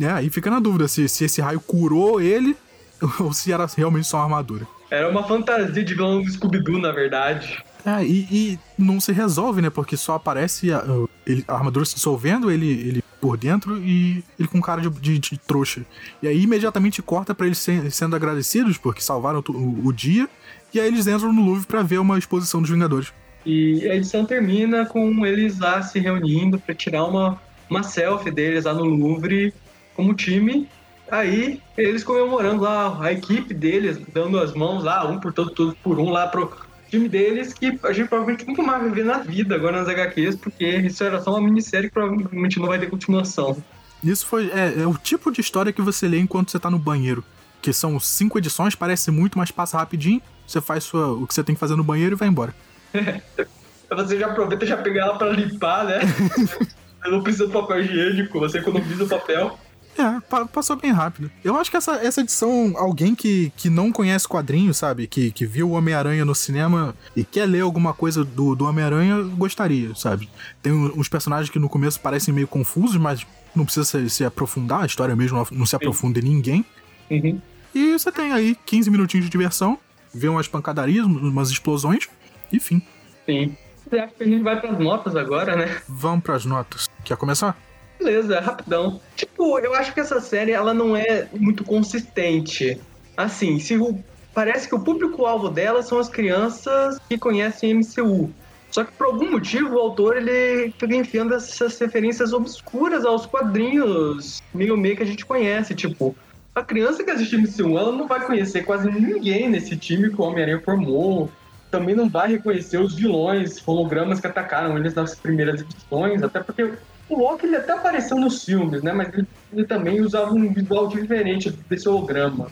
É, 0.00 0.06
aí 0.06 0.28
fica 0.28 0.50
na 0.50 0.58
dúvida 0.58 0.88
se, 0.88 1.08
se 1.08 1.24
esse 1.24 1.40
raio 1.40 1.60
curou 1.60 2.20
ele 2.20 2.56
ou 3.20 3.32
se 3.32 3.52
era 3.52 3.66
realmente 3.76 4.08
só 4.08 4.16
uma 4.18 4.24
armadura. 4.24 4.66
Era 4.90 5.08
uma 5.08 5.26
fantasia 5.26 5.84
de 5.84 5.94
vilão 5.94 6.22
do 6.22 6.30
Scooby-Doo, 6.30 6.78
na 6.78 6.92
verdade. 6.92 7.62
É, 7.86 8.02
e, 8.04 8.26
e 8.30 8.58
não 8.78 8.98
se 8.98 9.12
resolve, 9.12 9.60
né? 9.60 9.68
Porque 9.68 9.96
só 9.96 10.14
aparece 10.14 10.72
a, 10.72 10.82
ele- 11.26 11.44
a 11.46 11.54
armadura 11.54 11.84
se 11.84 11.94
dissolvendo, 11.96 12.50
ele, 12.50 12.66
ele 12.66 13.04
por 13.20 13.36
dentro 13.36 13.76
e 13.78 14.24
ele 14.38 14.48
com 14.48 14.60
cara 14.60 14.80
de, 14.80 14.88
de- 14.88 15.18
de 15.18 15.38
trouxa. 15.38 15.82
E 16.22 16.28
aí 16.28 16.42
imediatamente 16.42 17.02
corta 17.02 17.34
pra 17.34 17.46
eles 17.46 17.58
se- 17.58 17.90
sendo 17.90 18.16
agradecidos 18.16 18.78
porque 18.78 19.00
salvaram 19.02 19.42
o, 19.48 19.86
o 19.88 19.92
dia. 19.92 20.28
E 20.72 20.80
aí 20.80 20.88
eles 20.88 21.06
entram 21.06 21.32
no 21.32 21.44
Louvre 21.44 21.66
pra 21.66 21.82
ver 21.82 21.98
uma 21.98 22.18
exposição 22.18 22.60
dos 22.62 22.70
Vingadores. 22.70 23.12
E 23.44 23.86
a 23.90 23.94
edição 23.94 24.24
termina 24.24 24.86
com 24.86 25.24
eles 25.26 25.58
lá 25.58 25.82
se 25.82 25.98
reunindo 25.98 26.58
para 26.58 26.74
tirar 26.74 27.04
uma, 27.04 27.38
uma 27.68 27.82
selfie 27.82 28.30
deles 28.30 28.64
lá 28.64 28.72
no 28.72 28.84
Louvre 28.84 29.52
como 29.94 30.14
time. 30.14 30.66
Aí 31.10 31.60
eles 31.76 32.02
comemorando 32.02 32.62
lá 32.62 32.98
a 32.98 33.12
equipe 33.12 33.52
deles, 33.52 34.00
dando 34.12 34.38
as 34.40 34.54
mãos 34.54 34.82
lá, 34.82 35.06
um 35.06 35.20
por 35.20 35.34
todo, 35.34 35.50
todos 35.50 35.74
por 35.82 35.98
um 36.00 36.08
lá 36.10 36.26
pro 36.26 36.50
time 36.94 37.08
deles, 37.08 37.52
que 37.52 37.78
a 37.82 37.92
gente 37.92 38.08
provavelmente 38.08 38.46
nunca 38.46 38.62
mais 38.62 38.82
vai 38.82 38.90
ver 38.90 39.04
na 39.04 39.18
vida 39.18 39.54
agora 39.54 39.78
nas 39.78 39.88
HQs, 39.88 40.36
porque 40.36 40.64
isso 40.64 41.02
era 41.02 41.20
só 41.20 41.30
uma 41.30 41.42
minissérie 41.42 41.88
que 41.88 41.94
provavelmente 41.94 42.58
não 42.58 42.68
vai 42.68 42.78
ter 42.78 42.88
continuação. 42.88 43.62
Isso 44.02 44.26
foi. 44.26 44.50
É, 44.50 44.82
é 44.82 44.86
o 44.86 44.94
tipo 44.94 45.30
de 45.30 45.40
história 45.40 45.72
que 45.72 45.82
você 45.82 46.06
lê 46.06 46.18
enquanto 46.18 46.50
você 46.50 46.58
tá 46.58 46.70
no 46.70 46.78
banheiro. 46.78 47.24
Que 47.60 47.72
são 47.72 47.98
cinco 47.98 48.38
edições, 48.38 48.74
parece 48.74 49.10
muito, 49.10 49.38
mas 49.38 49.50
passa 49.50 49.78
rapidinho. 49.78 50.20
Você 50.46 50.60
faz 50.60 50.84
sua, 50.84 51.12
o 51.12 51.26
que 51.26 51.32
você 51.32 51.42
tem 51.42 51.54
que 51.54 51.60
fazer 51.60 51.74
no 51.74 51.82
banheiro 51.82 52.14
e 52.14 52.18
vai 52.18 52.28
embora. 52.28 52.54
Aí 52.92 53.22
Você 53.96 54.18
já 54.18 54.26
aproveita 54.26 54.64
e 54.64 54.68
já 54.68 54.76
pega 54.76 55.00
ela 55.00 55.16
pra 55.16 55.30
limpar, 55.30 55.84
né? 55.84 56.00
Você 57.04 57.10
não 57.10 57.22
precisa 57.22 57.46
de 57.46 57.52
papel 57.52 57.80
higiênico, 57.80 58.40
você 58.40 58.58
economiza 58.58 59.04
o 59.04 59.08
papel. 59.08 59.58
É, 59.96 60.20
passou 60.52 60.76
bem 60.76 60.90
rápido. 60.90 61.30
Eu 61.42 61.56
acho 61.56 61.70
que 61.70 61.76
essa, 61.76 61.94
essa 61.96 62.20
edição, 62.20 62.74
alguém 62.76 63.14
que, 63.14 63.52
que 63.56 63.70
não 63.70 63.92
conhece 63.92 64.26
quadrinhos, 64.26 64.76
sabe? 64.76 65.06
Que, 65.06 65.30
que 65.30 65.46
viu 65.46 65.70
o 65.70 65.72
Homem-Aranha 65.72 66.24
no 66.24 66.34
cinema 66.34 66.94
e 67.14 67.24
quer 67.24 67.46
ler 67.46 67.60
alguma 67.60 67.92
coisa 67.92 68.24
do, 68.24 68.54
do 68.54 68.64
Homem-Aranha, 68.64 69.22
gostaria, 69.22 69.94
sabe? 69.94 70.28
Tem 70.62 70.72
uns 70.72 71.08
personagens 71.08 71.48
que 71.48 71.58
no 71.58 71.68
começo 71.68 72.00
parecem 72.00 72.34
meio 72.34 72.48
confusos, 72.48 72.96
mas 72.96 73.24
não 73.54 73.64
precisa 73.64 73.84
se, 73.84 74.10
se 74.10 74.24
aprofundar, 74.24 74.82
a 74.82 74.86
história 74.86 75.14
mesmo 75.14 75.46
não, 75.52 75.66
se 75.66 75.76
aprofunda 75.76 76.18
em 76.18 76.22
ninguém. 76.22 76.64
Uhum. 77.10 77.40
E 77.74 77.92
você 77.92 78.10
tem 78.10 78.32
aí 78.32 78.56
15 78.66 78.90
minutinhos 78.90 79.26
de 79.26 79.30
diversão, 79.30 79.78
vê 80.12 80.28
umas 80.28 80.48
pancadarias, 80.48 81.06
umas 81.06 81.50
explosões, 81.50 82.08
enfim. 82.52 82.82
Sim. 83.26 83.56
Acho 83.92 84.14
que 84.14 84.24
a 84.24 84.26
gente 84.26 84.42
vai 84.42 84.60
pras 84.60 84.78
notas 84.78 85.14
agora, 85.14 85.54
né? 85.54 85.80
Vamos 85.88 86.24
pras 86.24 86.44
notas. 86.44 86.88
Quer 87.04 87.16
começar? 87.16 87.56
Beleza, 88.04 88.38
rapidão. 88.38 89.00
Tipo, 89.16 89.58
eu 89.60 89.74
acho 89.74 89.94
que 89.94 90.00
essa 90.00 90.20
série 90.20 90.52
ela 90.52 90.74
não 90.74 90.94
é 90.94 91.26
muito 91.32 91.64
consistente. 91.64 92.78
Assim, 93.16 93.58
se 93.58 93.78
o, 93.78 93.98
parece 94.34 94.68
que 94.68 94.74
o 94.74 94.80
público-alvo 94.80 95.48
dela 95.48 95.82
são 95.82 95.98
as 95.98 96.10
crianças 96.10 96.98
que 97.08 97.16
conhecem 97.16 97.72
MCU. 97.72 98.30
Só 98.70 98.84
que 98.84 98.92
por 98.92 99.06
algum 99.06 99.30
motivo 99.30 99.76
o 99.76 99.78
autor 99.78 100.18
ele 100.18 100.70
fica 100.78 100.94
enfiando 100.94 101.32
essas 101.32 101.78
referências 101.78 102.34
obscuras 102.34 103.06
aos 103.06 103.24
quadrinhos 103.24 104.42
meio 104.52 104.76
meio 104.76 104.96
que 104.96 105.02
a 105.02 105.06
gente 105.06 105.24
conhece, 105.24 105.74
tipo, 105.74 106.14
a 106.54 106.62
criança 106.62 107.02
que 107.02 107.10
assiste 107.10 107.38
MCU, 107.38 107.78
ela 107.78 107.90
não 107.90 108.06
vai 108.06 108.20
conhecer 108.26 108.64
quase 108.64 108.90
ninguém 108.90 109.48
nesse 109.48 109.78
time 109.78 110.10
que 110.10 110.20
o 110.20 110.24
Homem-Aranha 110.24 110.60
formou. 110.60 111.30
Também 111.70 111.94
não 111.94 112.08
vai 112.08 112.28
reconhecer 112.28 112.76
os 112.76 112.94
vilões, 112.94 113.66
hologramas 113.66 114.20
que 114.20 114.26
atacaram 114.26 114.76
eles 114.76 114.94
nas 114.94 115.14
primeiras 115.14 115.62
edições, 115.62 116.22
até 116.22 116.40
porque 116.40 116.74
o 117.08 117.18
Loki 117.18 117.46
ele 117.46 117.56
até 117.56 117.72
apareceu 117.72 118.16
nos 118.16 118.44
filmes, 118.44 118.82
né? 118.82 118.92
Mas 118.92 119.12
ele, 119.12 119.26
ele 119.52 119.64
também 119.64 120.00
usava 120.00 120.32
um 120.32 120.52
visual 120.52 120.88
diferente 120.88 121.50
desse 121.68 121.88
holograma. 121.88 122.50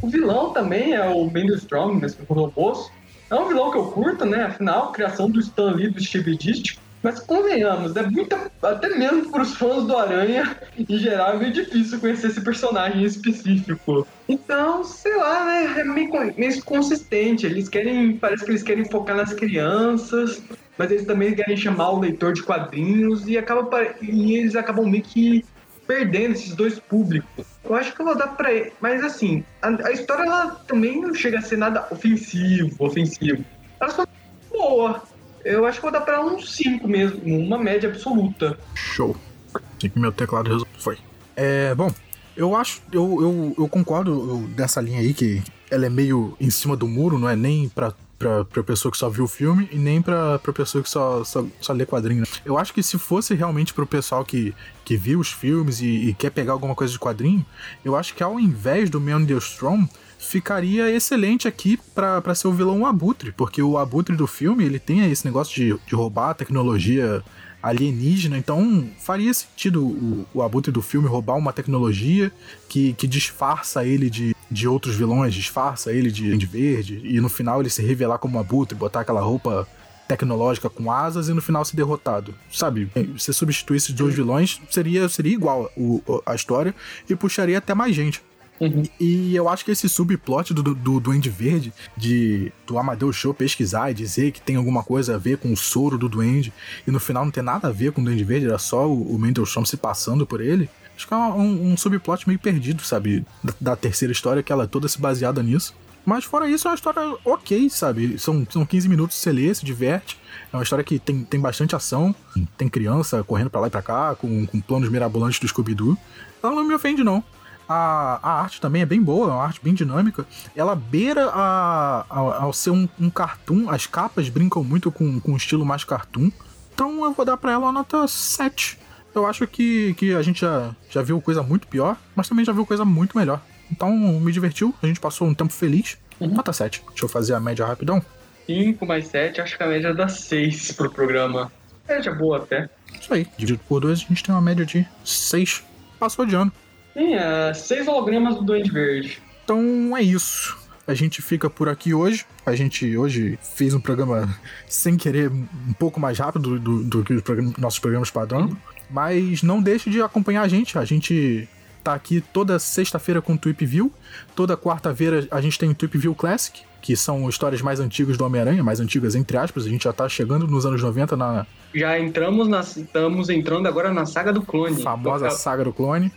O 0.00 0.08
vilão 0.08 0.52
também 0.52 0.94
é 0.94 1.08
o 1.08 1.30
Strong, 1.54 2.00
nesse 2.00 2.18
robôs. 2.28 2.90
É 3.30 3.34
um 3.34 3.48
vilão 3.48 3.70
que 3.70 3.78
eu 3.78 3.86
curto, 3.86 4.24
né? 4.24 4.44
Afinal, 4.44 4.92
criação 4.92 5.30
do 5.30 5.40
Stan 5.40 5.70
Lee, 5.72 5.88
do 5.88 6.02
Steve 6.02 6.36
Ditko. 6.36 6.82
Mas 7.02 7.18
convenhamos, 7.18 7.96
é 7.96 8.02
muito, 8.02 8.36
até 8.62 8.88
mesmo 8.90 9.28
para 9.32 9.42
os 9.42 9.56
fãs 9.56 9.84
do 9.84 9.96
Aranha, 9.96 10.56
em 10.78 10.96
geral, 10.96 11.32
é 11.32 11.36
meio 11.36 11.52
difícil 11.52 11.98
conhecer 11.98 12.28
esse 12.28 12.40
personagem 12.40 13.02
específico. 13.02 14.06
Então, 14.28 14.84
sei 14.84 15.16
lá, 15.16 15.44
né? 15.44 15.80
É 15.80 15.84
meio, 15.84 16.10
meio 16.38 16.64
consistente. 16.64 17.44
Eles 17.44 17.68
querem. 17.68 18.16
Parece 18.16 18.44
que 18.44 18.52
eles 18.52 18.62
querem 18.62 18.84
focar 18.84 19.16
nas 19.16 19.32
crianças, 19.32 20.40
mas 20.78 20.90
eles 20.90 21.06
também 21.06 21.34
querem 21.34 21.56
chamar 21.56 21.90
o 21.90 22.00
leitor 22.00 22.32
de 22.32 22.42
quadrinhos 22.42 23.26
e, 23.28 23.36
acaba, 23.36 23.68
e 24.00 24.36
eles 24.36 24.56
acabam 24.56 24.86
meio 24.86 25.02
que 25.02 25.44
perdendo 25.86 26.32
esses 26.32 26.54
dois 26.54 26.78
públicos. 26.78 27.46
Eu 27.64 27.74
acho 27.74 27.94
que 27.94 28.00
eu 28.00 28.06
vou 28.06 28.16
dar 28.16 28.28
pra 28.28 28.52
ele. 28.52 28.72
Mas 28.80 29.04
assim, 29.04 29.44
a, 29.60 29.68
a 29.88 29.92
história 29.92 30.24
ela 30.24 30.50
também 30.66 31.00
não 31.00 31.14
chega 31.14 31.38
a 31.38 31.42
ser 31.42 31.58
nada 31.58 31.86
ofensivo, 31.90 32.74
ofensivo. 32.78 33.44
Ela 33.80 33.90
só 33.90 34.02
é 34.02 34.06
boa. 34.50 35.02
Eu 35.44 35.66
acho 35.66 35.78
que 35.78 35.82
vou 35.82 35.92
dar 35.92 36.02
pra 36.02 36.14
ela 36.14 36.32
um 36.32 36.40
5 36.40 36.86
mesmo, 36.86 37.20
uma 37.24 37.58
média 37.58 37.88
absoluta. 37.88 38.58
Show. 38.74 39.16
Assim 39.54 39.88
que 39.88 39.98
meu 39.98 40.12
teclado 40.12 40.66
foi. 40.78 40.98
É, 41.36 41.74
bom, 41.74 41.92
eu 42.36 42.56
acho, 42.56 42.80
eu, 42.92 43.20
eu, 43.20 43.54
eu 43.58 43.68
concordo 43.68 44.46
dessa 44.48 44.80
linha 44.80 45.00
aí 45.00 45.12
que 45.12 45.42
ela 45.70 45.86
é 45.86 45.90
meio 45.90 46.36
em 46.40 46.50
cima 46.50 46.76
do 46.76 46.86
muro, 46.86 47.18
não 47.18 47.28
é 47.28 47.34
nem 47.34 47.68
pra 47.68 47.92
pra, 48.22 48.44
pra 48.44 48.62
pessoa 48.62 48.92
que 48.92 48.98
só 48.98 49.08
viu 49.08 49.24
o 49.24 49.28
filme 49.28 49.68
e 49.72 49.76
nem 49.76 50.00
pra, 50.00 50.38
pra 50.38 50.52
pessoa 50.52 50.82
que 50.82 50.88
só, 50.88 51.24
só, 51.24 51.44
só 51.60 51.72
lê 51.72 51.84
quadrinho. 51.84 52.20
Né? 52.20 52.26
Eu 52.44 52.56
acho 52.56 52.72
que 52.72 52.82
se 52.82 52.96
fosse 52.96 53.34
realmente 53.34 53.74
pro 53.74 53.84
pessoal 53.84 54.24
que, 54.24 54.54
que 54.84 54.96
viu 54.96 55.18
os 55.18 55.32
filmes 55.32 55.80
e, 55.80 55.86
e 55.86 56.14
quer 56.14 56.30
pegar 56.30 56.52
alguma 56.52 56.74
coisa 56.74 56.92
de 56.92 56.98
quadrinho, 57.00 57.44
eu 57.84 57.96
acho 57.96 58.14
que 58.14 58.22
ao 58.22 58.38
invés 58.38 58.88
do 58.88 59.00
Man 59.00 59.24
the 59.24 59.34
Strong, 59.34 59.88
ficaria 60.18 60.88
excelente 60.88 61.48
aqui 61.48 61.76
para 61.92 62.34
ser 62.34 62.46
o 62.46 62.52
vilão 62.52 62.86
Abutre, 62.86 63.32
porque 63.32 63.60
o 63.60 63.76
Abutre 63.76 64.14
do 64.14 64.28
filme 64.28 64.64
ele 64.64 64.78
tem 64.78 65.10
esse 65.10 65.24
negócio 65.24 65.52
de, 65.54 65.76
de 65.84 65.94
roubar 65.96 66.30
a 66.30 66.34
tecnologia 66.34 67.24
alienígena, 67.60 68.38
então 68.38 68.88
faria 68.98 69.34
sentido 69.34 69.84
o, 69.84 70.26
o 70.34 70.42
Abutre 70.42 70.70
do 70.70 70.82
filme 70.82 71.08
roubar 71.08 71.36
uma 71.36 71.52
tecnologia 71.52 72.30
que, 72.68 72.92
que 72.94 73.06
disfarça 73.06 73.84
ele 73.84 74.08
de, 74.08 74.34
de 74.52 74.68
outros 74.68 74.94
vilões, 74.94 75.34
disfarça 75.34 75.92
ele 75.92 76.10
de, 76.10 76.36
de 76.36 76.46
verde, 76.46 77.00
e 77.04 77.20
no 77.20 77.28
final 77.28 77.60
ele 77.60 77.70
se 77.70 77.82
revelar 77.82 78.18
como 78.18 78.38
Abutre, 78.38 78.76
botar 78.76 79.00
aquela 79.00 79.20
roupa 79.20 79.66
tecnológica 80.06 80.68
com 80.68 80.90
asas 80.90 81.28
e 81.28 81.32
no 81.32 81.40
final 81.40 81.64
ser 81.64 81.76
derrotado. 81.76 82.34
Sabe? 82.50 82.90
Se 83.18 83.32
substituísse 83.32 83.92
dois 83.92 84.14
vilões, 84.14 84.60
seria, 84.70 85.08
seria 85.08 85.32
igual 85.32 85.70
o, 85.76 86.02
a 86.26 86.34
história 86.34 86.74
e 87.08 87.16
puxaria 87.16 87.58
até 87.58 87.74
mais 87.74 87.94
gente. 87.94 88.22
Uhum. 88.60 88.84
E 89.00 89.34
eu 89.34 89.48
acho 89.48 89.64
que 89.64 89.72
esse 89.72 89.88
subplot 89.88 90.54
do, 90.54 90.62
do 90.62 91.00
Duende 91.00 91.28
Verde, 91.28 91.72
de 91.96 92.52
do 92.64 92.78
Amadeus 92.78 93.16
Show 93.16 93.34
pesquisar 93.34 93.90
e 93.90 93.94
dizer 93.94 94.30
que 94.30 94.40
tem 94.40 94.54
alguma 94.54 94.84
coisa 94.84 95.16
a 95.16 95.18
ver 95.18 95.38
com 95.38 95.52
o 95.52 95.56
soro 95.56 95.98
do 95.98 96.08
Duende, 96.08 96.52
e 96.86 96.90
no 96.90 97.00
final 97.00 97.24
não 97.24 97.32
tem 97.32 97.42
nada 97.42 97.68
a 97.68 97.72
ver 97.72 97.90
com 97.90 98.00
o 98.00 98.04
Duende 98.04 98.22
Verde, 98.22 98.46
era 98.46 98.58
só 98.58 98.86
o, 98.86 99.14
o 99.14 99.18
Mendelssohn 99.18 99.64
se 99.64 99.76
passando 99.76 100.24
por 100.24 100.40
ele. 100.40 100.70
Acho 101.02 101.08
que 101.08 101.14
é 101.14 101.16
um, 101.16 101.72
um 101.72 101.76
subplot 101.76 102.28
meio 102.28 102.38
perdido, 102.38 102.82
sabe? 102.84 103.26
Da, 103.42 103.54
da, 103.60 103.76
terceira 103.76 104.12
história, 104.12 104.42
que 104.42 104.52
ela 104.52 104.64
é 104.64 104.66
toda 104.68 104.86
se 104.86 105.00
baseada 105.00 105.42
nisso. 105.42 105.74
Mas 106.06 106.24
fora 106.24 106.48
isso, 106.48 106.68
é 106.68 106.70
uma 106.70 106.74
história 106.76 107.16
ok, 107.24 107.68
sabe? 107.70 108.18
São, 108.18 108.46
são 108.48 108.64
15 108.64 108.88
minutos 108.88 109.16
você 109.16 109.32
lê, 109.32 109.52
se 109.52 109.64
diverte. 109.64 110.18
É 110.52 110.56
uma 110.56 110.62
história 110.62 110.84
que 110.84 110.98
tem, 110.98 111.24
tem 111.24 111.40
bastante 111.40 111.74
ação. 111.74 112.14
Tem 112.56 112.68
criança 112.68 113.22
correndo 113.24 113.50
para 113.50 113.62
lá 113.62 113.66
e 113.66 113.70
pra 113.70 113.82
cá, 113.82 114.14
com, 114.14 114.46
com 114.46 114.60
planos 114.60 114.88
mirabolantes 114.88 115.40
do 115.40 115.48
Scooby-Doo. 115.48 115.98
Ela 116.42 116.54
não 116.54 116.64
me 116.64 116.74
ofende, 116.74 117.02
não 117.02 117.24
a, 117.68 118.20
a 118.22 118.42
arte 118.42 118.60
também 118.60 118.82
é 118.82 118.86
bem 118.86 119.00
boa, 119.00 119.30
é 119.30 119.32
uma 119.32 119.44
arte 119.44 119.60
bem 119.62 119.74
dinâmica. 119.74 120.26
Ela 120.54 120.74
beira 120.74 121.30
a, 121.30 122.04
a, 122.08 122.18
ao 122.42 122.52
ser 122.52 122.70
um, 122.70 122.88
um 123.00 123.08
cartoon, 123.08 123.70
as 123.70 123.86
capas 123.86 124.28
brincam 124.28 124.62
muito 124.62 124.90
com, 124.90 125.20
com 125.20 125.32
um 125.32 125.36
estilo 125.36 125.64
mais 125.64 125.84
cartoon. 125.84 126.30
Então 126.74 127.04
eu 127.04 127.12
vou 127.12 127.24
dar 127.24 127.36
pra 127.36 127.52
ela 127.52 127.66
uma 127.66 127.72
nota 127.72 128.06
7. 128.06 128.78
Eu 129.14 129.26
acho 129.26 129.46
que, 129.46 129.94
que 129.94 130.14
a 130.14 130.22
gente 130.22 130.40
já, 130.40 130.74
já 130.90 131.02
viu 131.02 131.20
coisa 131.20 131.42
muito 131.42 131.66
pior, 131.66 131.96
mas 132.14 132.28
também 132.28 132.44
já 132.44 132.52
viu 132.52 132.64
coisa 132.64 132.84
muito 132.84 133.16
melhor. 133.16 133.40
Então 133.70 133.90
me 133.96 134.32
divertiu, 134.32 134.74
a 134.82 134.86
gente 134.86 135.00
passou 135.00 135.26
um 135.26 135.34
tempo 135.34 135.52
feliz. 135.52 135.98
Uhum. 136.20 136.28
Nota 136.28 136.52
7. 136.52 136.82
Deixa 136.88 137.04
eu 137.04 137.08
fazer 137.08 137.34
a 137.34 137.40
média 137.40 137.66
rapidão. 137.66 138.02
5 138.46 138.84
mais 138.86 139.06
7, 139.08 139.40
acho 139.40 139.56
que 139.56 139.62
a 139.62 139.66
média 139.66 139.94
dá 139.94 140.08
6 140.08 140.72
pro 140.72 140.90
programa. 140.90 141.50
Média 141.88 142.12
boa 142.12 142.38
até. 142.38 142.68
Isso 143.00 143.12
aí, 143.12 143.26
dividido 143.36 143.60
por 143.68 143.80
2, 143.80 143.98
a 143.98 144.08
gente 144.08 144.22
tem 144.22 144.34
uma 144.34 144.40
média 144.40 144.64
de 144.64 144.86
6. 145.04 145.64
Passou 145.98 146.26
de 146.26 146.34
ano. 146.34 146.52
Sim, 146.92 147.14
é 147.14 147.54
seis 147.54 147.88
hologramas 147.88 148.36
do 148.36 148.42
Duende 148.42 148.70
Verde. 148.70 149.22
Então 149.44 149.96
é 149.96 150.02
isso. 150.02 150.58
A 150.86 150.94
gente 150.94 151.22
fica 151.22 151.48
por 151.48 151.68
aqui 151.68 151.94
hoje. 151.94 152.26
A 152.44 152.54
gente 152.54 152.96
hoje 152.96 153.38
fez 153.40 153.72
um 153.72 153.80
programa 153.80 154.28
sem 154.66 154.96
querer 154.96 155.30
um 155.30 155.72
pouco 155.78 155.98
mais 155.98 156.18
rápido 156.18 156.58
do, 156.58 156.82
do, 156.82 156.84
do 156.84 157.04
que 157.04 157.14
os 157.14 157.22
programas, 157.22 157.56
nossos 157.56 157.78
programas 157.78 158.10
padrão. 158.10 158.42
Uhum. 158.42 158.56
Mas 158.92 159.42
não 159.42 159.62
deixe 159.62 159.88
de 159.88 160.02
acompanhar 160.02 160.42
a 160.42 160.48
gente. 160.48 160.78
A 160.78 160.84
gente 160.84 161.48
tá 161.82 161.94
aqui 161.94 162.20
toda 162.32 162.58
sexta-feira 162.58 163.22
com 163.22 163.32
o 163.32 163.38
Tweep 163.38 163.64
View. 163.64 163.92
Toda 164.36 164.56
quarta-feira 164.56 165.26
a 165.30 165.40
gente 165.40 165.58
tem 165.58 165.70
o 165.70 165.74
Tweep 165.74 165.96
View 165.96 166.14
Classic, 166.14 166.60
que 166.80 166.94
são 166.94 167.28
histórias 167.28 167.62
mais 167.62 167.80
antigas 167.80 168.16
do 168.16 168.24
Homem-Aranha, 168.24 168.62
mais 168.62 168.80
antigas 168.80 169.14
entre 169.14 169.36
aspas. 169.38 169.64
A 169.64 169.68
gente 169.68 169.84
já 169.84 169.92
tá 169.92 170.08
chegando 170.08 170.46
nos 170.46 170.66
anos 170.66 170.82
90 170.82 171.16
na. 171.16 171.46
Já 171.74 171.98
entramos 171.98 172.46
na. 172.46 172.60
Estamos 172.60 173.30
entrando 173.30 173.66
agora 173.66 173.92
na 173.92 174.04
saga 174.04 174.32
do 174.32 174.42
clone. 174.42 174.82
Famosa 174.82 175.30
saga 175.30 175.64
do 175.64 175.72
clone. 175.72 176.12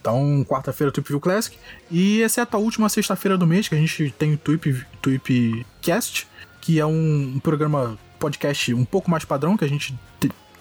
Então, 0.00 0.44
quarta-feira, 0.48 0.90
Tweep 0.90 1.08
View 1.08 1.20
Classic. 1.20 1.56
E 1.88 2.22
exceto 2.22 2.56
a 2.56 2.60
última 2.60 2.88
sexta-feira 2.88 3.38
do 3.38 3.46
mês, 3.46 3.68
que 3.68 3.76
a 3.76 3.78
gente 3.78 4.12
tem 4.18 4.34
o 4.34 4.36
Tweep, 4.36 4.84
Tweep 5.00 5.64
Cast, 5.80 6.26
que 6.60 6.80
é 6.80 6.84
um, 6.84 7.34
um 7.36 7.38
programa 7.38 7.96
podcast 8.18 8.74
um 8.74 8.84
pouco 8.84 9.08
mais 9.08 9.24
padrão, 9.24 9.56
que 9.56 9.64
a 9.64 9.68
gente 9.68 9.94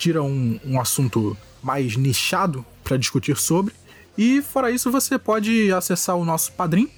tira 0.02 0.24
um, 0.24 0.60
um 0.66 0.82
assunto 0.82 1.38
mais 1.62 1.96
nichado 1.96 2.66
para 2.84 2.98
discutir 2.98 3.38
sobre. 3.38 3.72
E 4.18 4.42
fora 4.42 4.72
isso, 4.72 4.92
você 4.92 5.20
pode 5.20 5.72
acessar 5.72 6.16
o 6.16 6.26
nosso 6.26 6.52
Padrim 6.54 6.90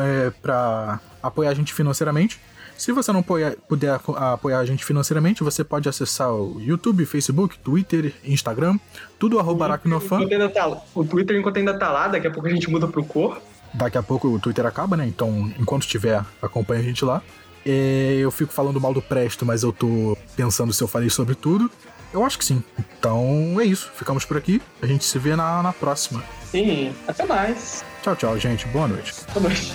é, 0.00 0.30
para 0.40 1.00
apoiar 1.20 1.50
a 1.50 1.54
gente 1.54 1.74
financeiramente. 1.74 2.40
Se 2.76 2.92
você 2.92 3.12
não 3.12 3.22
puder 3.22 4.00
apoiar 4.16 4.58
a 4.58 4.64
gente 4.64 4.84
financeiramente, 4.84 5.44
você 5.44 5.62
pode 5.62 5.88
acessar 5.88 6.32
o 6.32 6.60
YouTube, 6.60 7.04
Facebook, 7.06 7.58
Twitter, 7.58 8.12
Instagram, 8.24 8.78
tudo 9.18 9.38
arroba 9.38 9.64
Aracnofan. 9.64 10.26
Tá, 10.48 10.82
o 10.94 11.04
Twitter 11.04 11.36
enquanto 11.36 11.56
ainda 11.56 11.76
tá 11.76 11.90
lá, 11.90 12.08
daqui 12.08 12.26
a 12.26 12.30
pouco 12.30 12.48
a 12.48 12.50
gente 12.50 12.68
muda 12.70 12.86
pro 12.86 13.04
cor. 13.04 13.40
Daqui 13.72 13.98
a 13.98 14.02
pouco 14.02 14.28
o 14.28 14.38
Twitter 14.38 14.66
acaba, 14.66 14.96
né? 14.96 15.06
Então, 15.06 15.52
enquanto 15.58 15.86
tiver, 15.86 16.24
acompanha 16.40 16.80
a 16.80 16.84
gente 16.84 17.04
lá. 17.04 17.22
É, 17.66 18.18
eu 18.20 18.30
fico 18.30 18.52
falando 18.52 18.80
mal 18.80 18.92
do 18.92 19.00
Presto, 19.00 19.46
mas 19.46 19.62
eu 19.62 19.72
tô 19.72 20.16
pensando 20.36 20.72
se 20.72 20.82
eu 20.82 20.88
falei 20.88 21.10
sobre 21.10 21.34
tudo. 21.34 21.70
Eu 22.14 22.24
acho 22.24 22.38
que 22.38 22.44
sim. 22.44 22.62
Então 22.96 23.60
é 23.60 23.64
isso. 23.64 23.90
Ficamos 23.96 24.24
por 24.24 24.36
aqui. 24.36 24.62
A 24.80 24.86
gente 24.86 25.04
se 25.04 25.18
vê 25.18 25.34
na, 25.34 25.60
na 25.64 25.72
próxima. 25.72 26.22
Sim, 26.48 26.94
até 27.08 27.26
mais. 27.26 27.84
Tchau, 28.02 28.14
tchau, 28.14 28.38
gente. 28.38 28.68
Boa 28.68 28.86
noite. 28.86 29.12
Boa 29.34 29.48
noite. 29.48 29.74